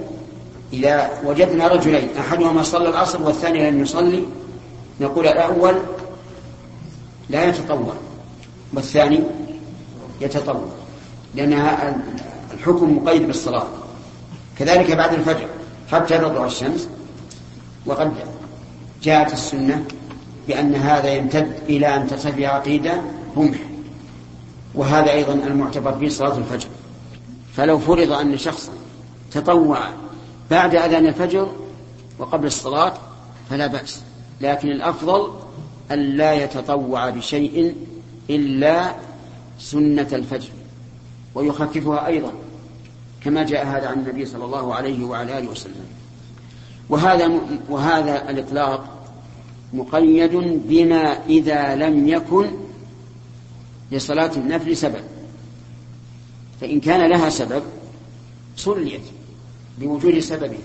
إذا 0.74 1.10
وجدنا 1.26 1.68
رجلين 1.68 2.10
أحدهما 2.20 2.64
صلى 2.64 2.90
العصر 2.90 3.22
والثاني 3.22 3.72
لم 3.72 3.82
يصلي 3.82 4.24
نقول 5.02 5.28
الأول 5.28 5.76
لا 7.30 7.46
يتطوع 7.46 7.94
والثاني 8.74 9.20
يتطوع. 10.22 10.66
لأن 11.36 11.54
الحكم 12.58 12.98
مقيد 12.98 13.28
بالصلاة. 13.28 13.68
كذلك 14.60 14.92
بعد 14.92 15.14
الفجر 15.14 15.48
حتى 15.92 16.18
تطلع 16.18 16.46
الشمس 16.46 16.90
وقد 17.86 18.14
جاءت 19.04 19.34
السنة 19.34 19.86
بأن 20.48 20.76
هذا 20.76 21.14
يمتد 21.14 21.52
إلى 21.70 21.96
أن 21.96 22.08
به 22.38 22.48
عقيدة 22.48 23.02
رمح 23.38 23.58
وهذا 24.76 25.12
أيضا 25.12 25.34
المعتبر 25.34 25.98
في 26.00 26.10
صلاة 26.10 26.38
الفجر. 26.38 26.68
فلو 27.54 27.80
فرض 27.80 28.12
أن 28.12 28.38
شخصا 28.38 28.72
تطوع 29.32 29.80
بعد 30.52 30.76
أذان 30.76 31.08
الفجر 31.08 31.52
وقبل 32.20 32.48
الصلاة 32.48 32.94
فلا 33.50 33.68
بأس. 33.68 34.02
لكن 34.42 34.72
الأفضل 34.72 35.32
أن 35.92 36.00
لا 36.00 36.34
يتطوع 36.34 37.10
بشيء 37.10 37.76
إلا 38.30 38.96
سنة 39.60 40.08
الفجر. 40.14 40.50
ويخففها 41.36 42.08
أيضا 42.08 42.32
كما 43.24 43.44
جاء 43.44 43.66
هذا 43.66 43.88
عن 43.88 44.00
النبي 44.00 44.26
صلى 44.26 44.46
الله 44.46 44.76
عليه 44.76 45.06
وعلى 45.06 45.38
آله 45.38 45.50
وسلم. 45.50 45.86
وهذا 46.90 47.32
وهذا 47.70 48.30
الإطلاق 48.30 48.98
مقيد 49.74 50.36
بما 50.68 51.26
إذا 51.26 51.76
لم 51.76 52.08
يكن 52.08 52.52
لصلاة 53.92 54.32
النفل 54.36 54.78
سبب. 54.78 55.04
فإن 56.62 56.80
كان 56.80 57.10
لها 57.10 57.30
سبب 57.30 57.64
صليت 58.56 59.02
بوجود 59.80 60.20
سببها. 60.20 60.58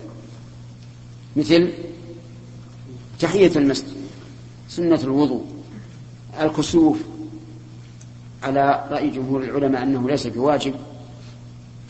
مثل 1.36 1.72
تحية 3.20 3.52
المسجد 3.56 3.96
سنة 4.68 5.00
الوضوء 5.04 5.44
الكسوف. 6.40 6.98
على 8.42 8.88
رأي 8.90 9.10
جمهور 9.10 9.42
العلماء 9.42 9.82
أنه 9.82 10.08
ليس 10.08 10.26
بواجب. 10.26 10.74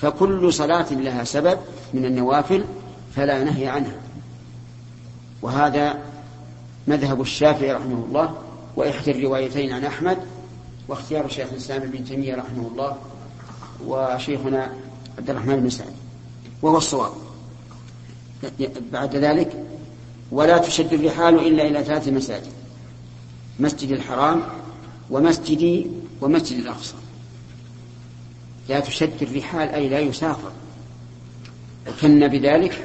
فكل 0.02 0.52
صلاة 0.52 0.92
لها 0.92 1.24
سبب 1.24 1.58
من 1.94 2.04
النوافل 2.04 2.64
فلا 3.16 3.44
نهي 3.44 3.68
عنها. 3.68 4.00
وهذا 5.42 5.98
مذهب 6.86 7.20
الشافعي 7.20 7.72
رحمه 7.72 8.04
الله 8.08 8.34
وإحدى 8.76 9.10
الروايتين 9.10 9.72
عن 9.72 9.84
أحمد 9.84 10.18
واختيار 10.88 11.28
شيخ 11.28 11.48
الإسلام 11.52 11.82
ابن 11.82 12.04
تيمية 12.04 12.34
رحمه 12.34 12.68
الله 12.72 12.96
وشيخنا 13.86 14.72
عبد 15.18 15.30
الرحمن 15.30 15.60
بن 15.60 15.70
سعد. 15.70 15.94
وهو 16.62 16.76
الصواب. 16.76 17.12
بعد 18.92 19.16
ذلك 19.16 19.64
ولا 20.32 20.58
تشد 20.58 20.92
الرحال 20.92 21.46
إلا 21.46 21.62
إلى 21.66 21.84
ثلاث 21.84 22.08
مساجد 22.08 22.52
مسجد 23.60 23.90
الحرام 23.90 24.42
ومسجدي 25.10 25.86
ومسجد 26.20 26.58
الأقصى. 26.58 26.94
لا 28.68 28.81
تشد 28.81 29.22
الرحال 29.22 29.68
أي 29.68 29.88
لا 29.88 29.98
يسافر. 29.98 30.53
وكن 31.88 32.29
بذلك 32.29 32.85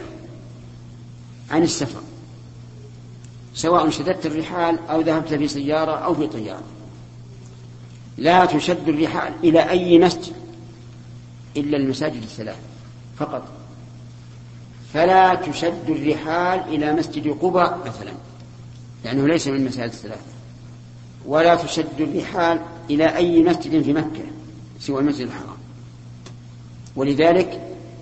عن 1.52 1.64
السفر 1.64 2.02
سواء 3.54 3.90
شددت 3.90 4.26
الرحال 4.26 4.80
أو 4.90 5.02
ذهبت 5.02 5.34
في 5.34 5.48
سيارة 5.48 5.92
أو 5.92 6.16
في 6.16 6.28
طيارة. 6.28 6.64
لا 8.18 8.46
تشد 8.46 8.90
الرحال 8.90 9.34
إلى 9.44 9.70
أي 9.70 10.00
مسجد 10.00 10.34
إلا 11.58 11.78
المساجد 11.78 12.22
الثلاث 12.22 12.58
فقط. 13.18 13.48
فلا 14.94 15.36
تشد 15.36 15.90
الرحال 15.90 16.60
إلى 16.60 16.94
مسجد 16.94 17.28
قباء 17.28 17.80
مثلا 17.86 18.14
لأنه 19.06 19.28
ليس 19.28 19.48
من 19.48 19.56
المساجد 19.56 19.92
الثلاث. 19.92 20.22
ولا 21.26 21.56
تشد 21.56 22.00
الرحال 22.02 22.62
إلى 22.90 23.16
أي 23.16 23.44
مسجد 23.44 23.82
في 23.82 23.94
مكة 23.94 24.26
سوى 24.80 25.00
المسجد 25.00 25.28
الحرام. 25.28 25.57
ولذلك 26.98 27.62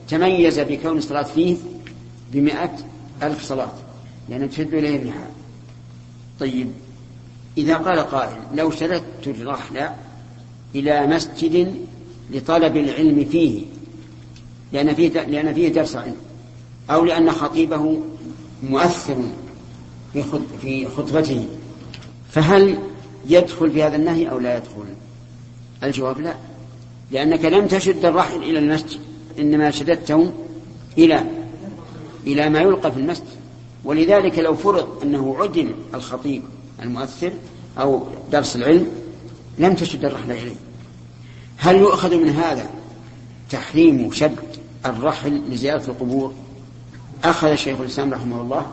تميز 0.09 0.59
بكون 0.59 0.97
الصلاة 0.97 1.23
فيه 1.23 1.55
بمئة 2.33 2.75
ألف 3.23 3.43
صلاة 3.43 3.73
لأن 4.29 4.49
تشد 4.49 4.73
إليه 4.73 4.95
الرحال 4.95 5.29
طيب 6.39 6.71
إذا 7.57 7.77
قال 7.77 7.99
قائل 7.99 8.37
لو 8.55 8.71
شددت 8.71 9.27
الرحل 9.27 9.89
إلى 10.75 11.07
مسجد 11.07 11.75
لطلب 12.31 12.77
العلم 12.77 13.25
فيه 13.25 13.65
لأن 14.73 14.93
فيه 14.93 15.09
لأن 15.09 15.53
فيه 15.53 15.69
درس 15.69 15.95
علم 15.95 16.15
أو 16.89 17.05
لأن 17.05 17.31
خطيبه 17.31 17.99
مؤثر 18.63 19.17
في 20.61 20.85
خطبته 20.97 21.45
فهل 22.31 22.77
يدخل 23.27 23.71
في 23.71 23.83
هذا 23.83 23.95
النهي 23.95 24.29
أو 24.29 24.39
لا 24.39 24.57
يدخل؟ 24.57 24.85
الجواب 25.83 26.21
لا 26.21 26.35
لأنك 27.11 27.45
لم 27.45 27.67
تشد 27.67 28.05
الرحل 28.05 28.43
إلى 28.43 28.59
المسجد 28.59 28.99
إنما 29.39 29.71
شددته 29.71 30.31
إلى 30.97 31.23
إلى 32.27 32.49
ما 32.49 32.59
يلقى 32.59 32.91
في 32.91 32.99
المسجد. 32.99 33.25
ولذلك 33.83 34.39
لو 34.39 34.55
فرض 34.55 35.03
أنه 35.03 35.37
عدم 35.39 35.71
الخطيب 35.93 36.43
المؤثر 36.81 37.31
أو 37.77 38.07
درس 38.31 38.55
العلم 38.55 38.87
لم 39.59 39.73
تشد 39.73 40.05
الرحل 40.05 40.31
إليه. 40.31 40.55
هل 41.57 41.75
يؤخذ 41.75 42.17
من 42.17 42.29
هذا 42.29 42.69
تحريم 43.49 44.11
شد 44.11 44.35
الرحل 44.85 45.41
لزيارة 45.49 45.85
القبور؟ 45.87 46.33
أخذ 47.23 47.55
شيخ 47.55 47.79
الإسلام 47.79 48.13
رحمه 48.13 48.41
الله 48.41 48.65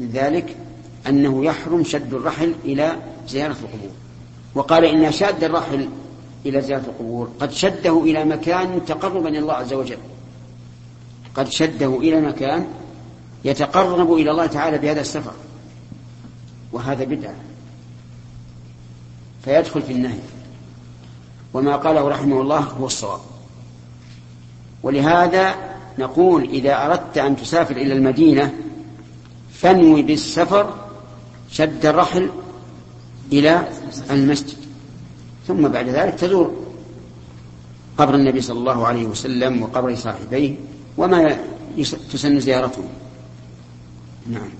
من 0.00 0.08
ذلك 0.08 0.56
أنه 1.06 1.44
يحرم 1.44 1.84
شد 1.84 2.14
الرحل 2.14 2.54
إلى 2.64 2.96
زيارة 3.28 3.52
القبور. 3.52 3.90
وقال 4.54 4.84
إن 4.84 5.12
شاد 5.12 5.44
الرحل 5.44 5.88
إلى 6.46 6.60
زيارة 6.60 6.80
القبور. 6.80 7.28
قد 7.40 7.50
شده 7.52 8.02
إلى 8.02 8.24
مكان 8.24 8.84
تقربا 8.84 9.28
إلى 9.28 9.38
الله 9.38 9.54
عز 9.54 9.72
وجل. 9.72 9.98
قد 11.34 11.48
شده 11.48 11.96
إلى 11.96 12.20
مكان 12.20 12.66
يتقرب 13.44 14.12
إلى 14.12 14.30
الله 14.30 14.46
تعالى 14.46 14.78
بهذا 14.78 15.00
السفر. 15.00 15.32
وهذا 16.72 17.04
بدعة. 17.04 17.34
فيدخل 19.44 19.82
في 19.82 19.92
النهي. 19.92 20.18
وما 21.54 21.76
قاله 21.76 22.08
رحمه 22.08 22.40
الله 22.40 22.58
هو 22.58 22.86
الصواب. 22.86 23.20
ولهذا 24.82 25.54
نقول 25.98 26.44
إذا 26.44 26.86
أردت 26.86 27.18
أن 27.18 27.36
تسافر 27.36 27.76
إلى 27.76 27.92
المدينة 27.92 28.54
فانوي 29.52 30.02
بالسفر 30.02 30.74
شد 31.50 31.86
الرحل 31.86 32.30
إلى 33.32 33.68
المسجد. 34.10 34.61
ثم 35.48 35.68
بعد 35.68 35.88
ذلك 35.88 36.14
تزور 36.14 36.54
قبر 37.98 38.14
النبي 38.14 38.40
صلى 38.40 38.58
الله 38.58 38.86
عليه 38.86 39.06
وسلم 39.06 39.62
وقبر 39.62 39.94
صاحبيه 39.94 40.54
وما 40.96 41.36
تسن 42.12 42.40
زيارته. 42.40 42.84
نعم. 44.26 44.50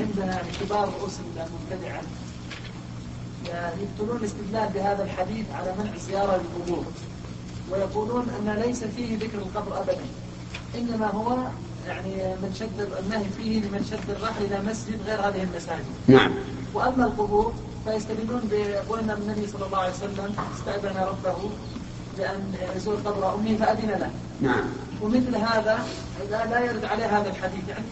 عندنا 0.00 0.42
كبار 0.60 0.88
رؤوس 1.00 1.12
المبتدعه 1.20 2.02
يبطلون 3.82 4.16
الاستدلال 4.16 4.68
بهذا 4.74 5.02
الحديث 5.04 5.46
على 5.54 5.74
منع 5.78 5.96
زيارة 5.96 6.40
القبور 6.40 6.84
ويقولون 7.70 8.26
أن 8.28 8.62
ليس 8.62 8.84
فيه 8.84 9.16
ذكر 9.16 9.38
القبر 9.38 9.78
ابدا. 9.80 10.04
إنما 10.78 11.06
هو 11.06 11.38
يعني 11.86 12.14
من 12.42 12.54
شد 12.58 12.88
النهي 13.04 13.24
فيه 13.38 13.60
لمن 13.60 13.84
شد 13.90 14.10
الرحل 14.10 14.44
إلى 14.44 14.70
مسجد 14.70 14.98
غير 15.06 15.20
هذه 15.20 15.42
المساجد. 15.42 15.84
نعم. 16.08 16.30
وأما 16.74 17.04
القبور 17.04 17.52
فيستدلون 17.84 18.40
بان 18.50 19.10
النبي 19.10 19.46
صلى 19.46 19.66
الله 19.66 19.78
عليه 19.78 19.92
وسلم 19.92 20.34
استأذن 20.54 20.96
ربه 20.96 21.50
بأن 22.18 22.54
يزور 22.76 22.94
قبر 22.94 23.34
أمه 23.34 23.56
فأذن 23.56 23.88
له. 23.88 24.10
نعم. 24.40 24.64
ومثل 25.02 25.36
هذا 25.36 25.78
لا, 26.30 26.46
لا 26.46 26.60
يرد 26.60 26.84
عليه 26.84 27.18
هذا 27.18 27.28
الحديث 27.28 27.68
يعني 27.68 27.84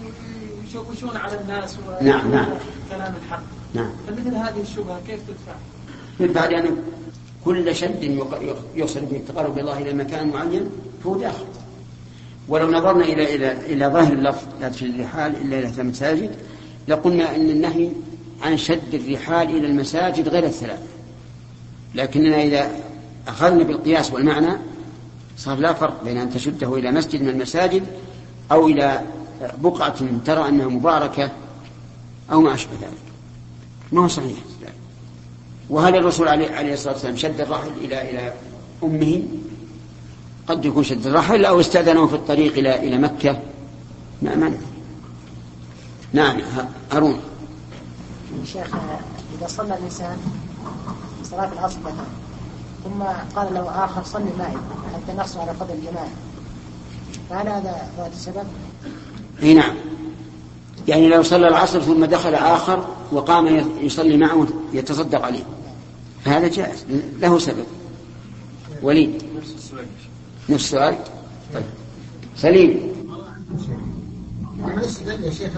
يشوشون 0.66 1.16
على 1.16 1.40
الناس 1.40 1.76
نعم، 2.00 2.30
نعم. 2.30 2.46
كلام 2.90 3.14
الحق. 3.24 3.42
نعم. 3.74 3.90
فمثل 4.08 4.34
هذه 4.34 4.60
الشبهة 4.60 5.00
كيف 5.06 5.20
تدفع؟ 5.28 5.54
من 6.20 6.32
بعد 6.32 6.52
أن 6.52 6.76
كل 7.44 7.74
شد 7.74 8.02
يوصل 8.74 9.00
به 9.00 9.16
التقرب 9.16 9.58
الله 9.58 9.78
إلى 9.78 9.92
مكان 9.92 10.28
معين 10.28 10.70
فهو 11.04 11.16
داخل 11.16 11.44
ولو 12.48 12.70
نظرنا 12.70 13.04
إلى 13.04 13.34
إلى 13.34 13.52
إلى 13.52 13.86
ظاهر 13.86 14.12
اللفظ 14.12 14.46
لا 14.60 14.68
تشد 14.68 14.94
الرحال 14.94 15.36
إلا 15.36 15.58
إلى 15.58 15.82
المساجد 15.82 16.30
لقلنا 16.88 17.36
أن 17.36 17.50
النهي 17.50 17.90
عن 18.42 18.56
شد 18.56 18.94
الرحال 18.94 19.56
إلى 19.56 19.66
المساجد 19.66 20.28
غير 20.28 20.44
الثلاث. 20.44 20.80
لكننا 21.94 22.42
إذا 22.42 22.70
أخذنا 23.28 23.64
بالقياس 23.64 24.12
والمعنى 24.12 24.56
صار 25.36 25.58
لا 25.58 25.72
فرق 25.72 26.04
بين 26.04 26.16
أن 26.16 26.30
تشده 26.30 26.76
إلى 26.76 26.90
مسجد 26.90 27.22
من 27.22 27.28
المساجد 27.28 27.82
أو 28.52 28.66
إلى 28.66 29.02
بقعة 29.58 29.96
ترى 30.24 30.48
أنها 30.48 30.66
مباركة 30.66 31.30
أو 32.32 32.40
ما 32.40 32.54
أشبه 32.54 32.72
ذلك. 32.72 33.08
ما 33.92 34.02
هو 34.02 34.08
صحيح؟ 34.08 34.38
وهل 35.70 35.96
الرسول 35.96 36.28
عليه, 36.28 36.74
الصلاة 36.74 36.92
والسلام 36.92 37.16
شد 37.16 37.40
الرحل 37.40 37.70
إلى 37.80 38.10
إلى 38.10 38.32
أمه؟ 38.82 39.22
قد 40.46 40.64
يكون 40.64 40.84
شد 40.84 41.06
الرحل 41.06 41.44
أو 41.44 41.60
استأذنه 41.60 42.06
في 42.06 42.14
الطريق 42.14 42.58
إلى 42.58 42.88
إلى 42.88 42.98
مكة؟ 42.98 43.40
ما 44.22 44.34
ندري. 44.34 44.58
نعم 46.12 46.36
هارون. 46.92 47.20
شيخ 48.44 48.74
إذا 49.38 49.46
صلى 49.46 49.74
الإنسان 49.78 50.18
صلاة 51.24 51.52
العصر 51.52 51.78
مثلا 51.80 52.06
ثم 52.84 53.02
قال 53.36 53.54
له 53.54 53.84
آخر 53.84 54.04
صلي 54.04 54.30
معي 54.38 54.56
حتى 54.94 55.16
نحصل 55.16 55.40
على 55.40 55.54
فضل 55.54 55.74
الجماعة. 55.74 56.08
فهل 57.30 57.48
هذا 57.48 57.88
ذات 57.98 58.14
سبب؟ 58.14 58.46
أي 59.42 59.54
نعم. 59.54 59.74
يعني 60.88 61.08
لو 61.08 61.22
صلى 61.22 61.48
العصر 61.48 61.80
ثم 61.80 62.04
دخل 62.04 62.34
آخر 62.34 62.84
وقام 63.12 63.46
يصلي 63.80 64.16
معه 64.16 64.46
يتصدق 64.72 65.24
عليه. 65.24 65.44
فهذا 66.24 66.48
جائز. 66.48 66.84
له 67.20 67.38
سبب. 67.38 67.66
وليد. 68.82 69.22
نفس 70.48 70.64
السؤال 70.64 70.96
طيب. 71.54 71.64
سليم. 72.36 72.98
لما 74.58 74.84
استدل 74.84 75.24
يا 75.24 75.30
شيخ 75.30 75.50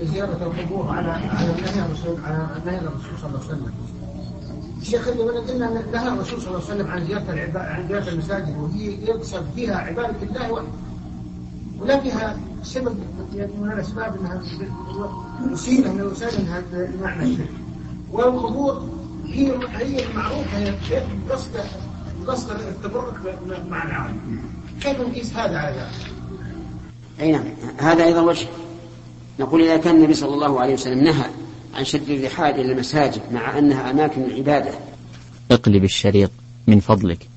بزيارة 0.00 0.38
القبور 0.42 0.88
على 0.88 1.10
على 1.10 1.52
نهي 1.52 1.86
الرسول 1.86 2.16
على 2.24 2.48
نهي 2.66 2.78
الرسول 2.78 3.18
صلى 3.20 3.28
الله 3.28 3.40
عليه 3.40 3.48
وسلم. 3.48 3.72
الشيخ 4.80 5.08
اللي 5.08 5.22
قلنا 5.22 5.52
إن 5.52 5.92
نهى 5.92 6.08
الرسول 6.08 6.40
صلى 6.40 6.48
الله 6.48 6.62
عليه 6.64 6.74
وسلم 6.74 6.90
عن 6.90 7.06
زيارة 7.06 7.32
العباد 7.32 7.66
عن 7.66 7.88
زيارة 7.88 8.08
المساجد 8.08 8.56
وهي 8.56 9.04
يقصد 9.04 9.46
فيها 9.54 9.76
عبادة 9.76 10.22
الله 10.22 10.52
وحده. 10.52 10.68
ولا 11.80 12.00
فيها 12.00 12.38
سبب 12.62 12.98
يعني 13.34 13.52
من 13.52 13.72
الأسباب 13.72 14.16
إنها 14.20 14.42
وسيله 15.52 15.92
من 15.92 16.00
الوسائل 16.00 16.34
إنها 16.40 16.62
لمعنى 16.72 17.22
الشرك. 17.22 17.50
والقبور 18.12 18.88
هي 19.24 19.52
هي 19.68 20.10
المعروفه 20.10 20.58
هي 20.58 21.02
قصد 21.30 21.50
قصد 22.26 22.50
التبرك 22.50 23.14
مع 23.70 23.84
العالم. 23.84 24.40
كيف 24.80 25.00
نقيس 25.00 25.36
هذا 25.36 25.58
على 25.58 25.76
ذلك؟ 25.76 26.15
أي 27.20 27.32
نعم. 27.32 27.44
هذا 27.78 28.04
أيضا 28.04 28.20
وجه. 28.20 28.46
نقول 29.40 29.62
إذا 29.62 29.76
كان 29.76 29.96
النبي 29.96 30.14
صلى 30.14 30.34
الله 30.34 30.60
عليه 30.60 30.74
وسلم 30.74 31.04
نهى 31.04 31.30
عن 31.74 31.84
شد 31.84 32.10
الرحال 32.10 32.54
إلى 32.54 32.72
المساجد 32.72 33.22
مع 33.32 33.58
أنها 33.58 33.90
أماكن 33.90 34.24
العبادة. 34.24 34.70
اقلب 35.50 35.84
الشريط 35.84 36.30
من 36.66 36.80
فضلك. 36.80 37.28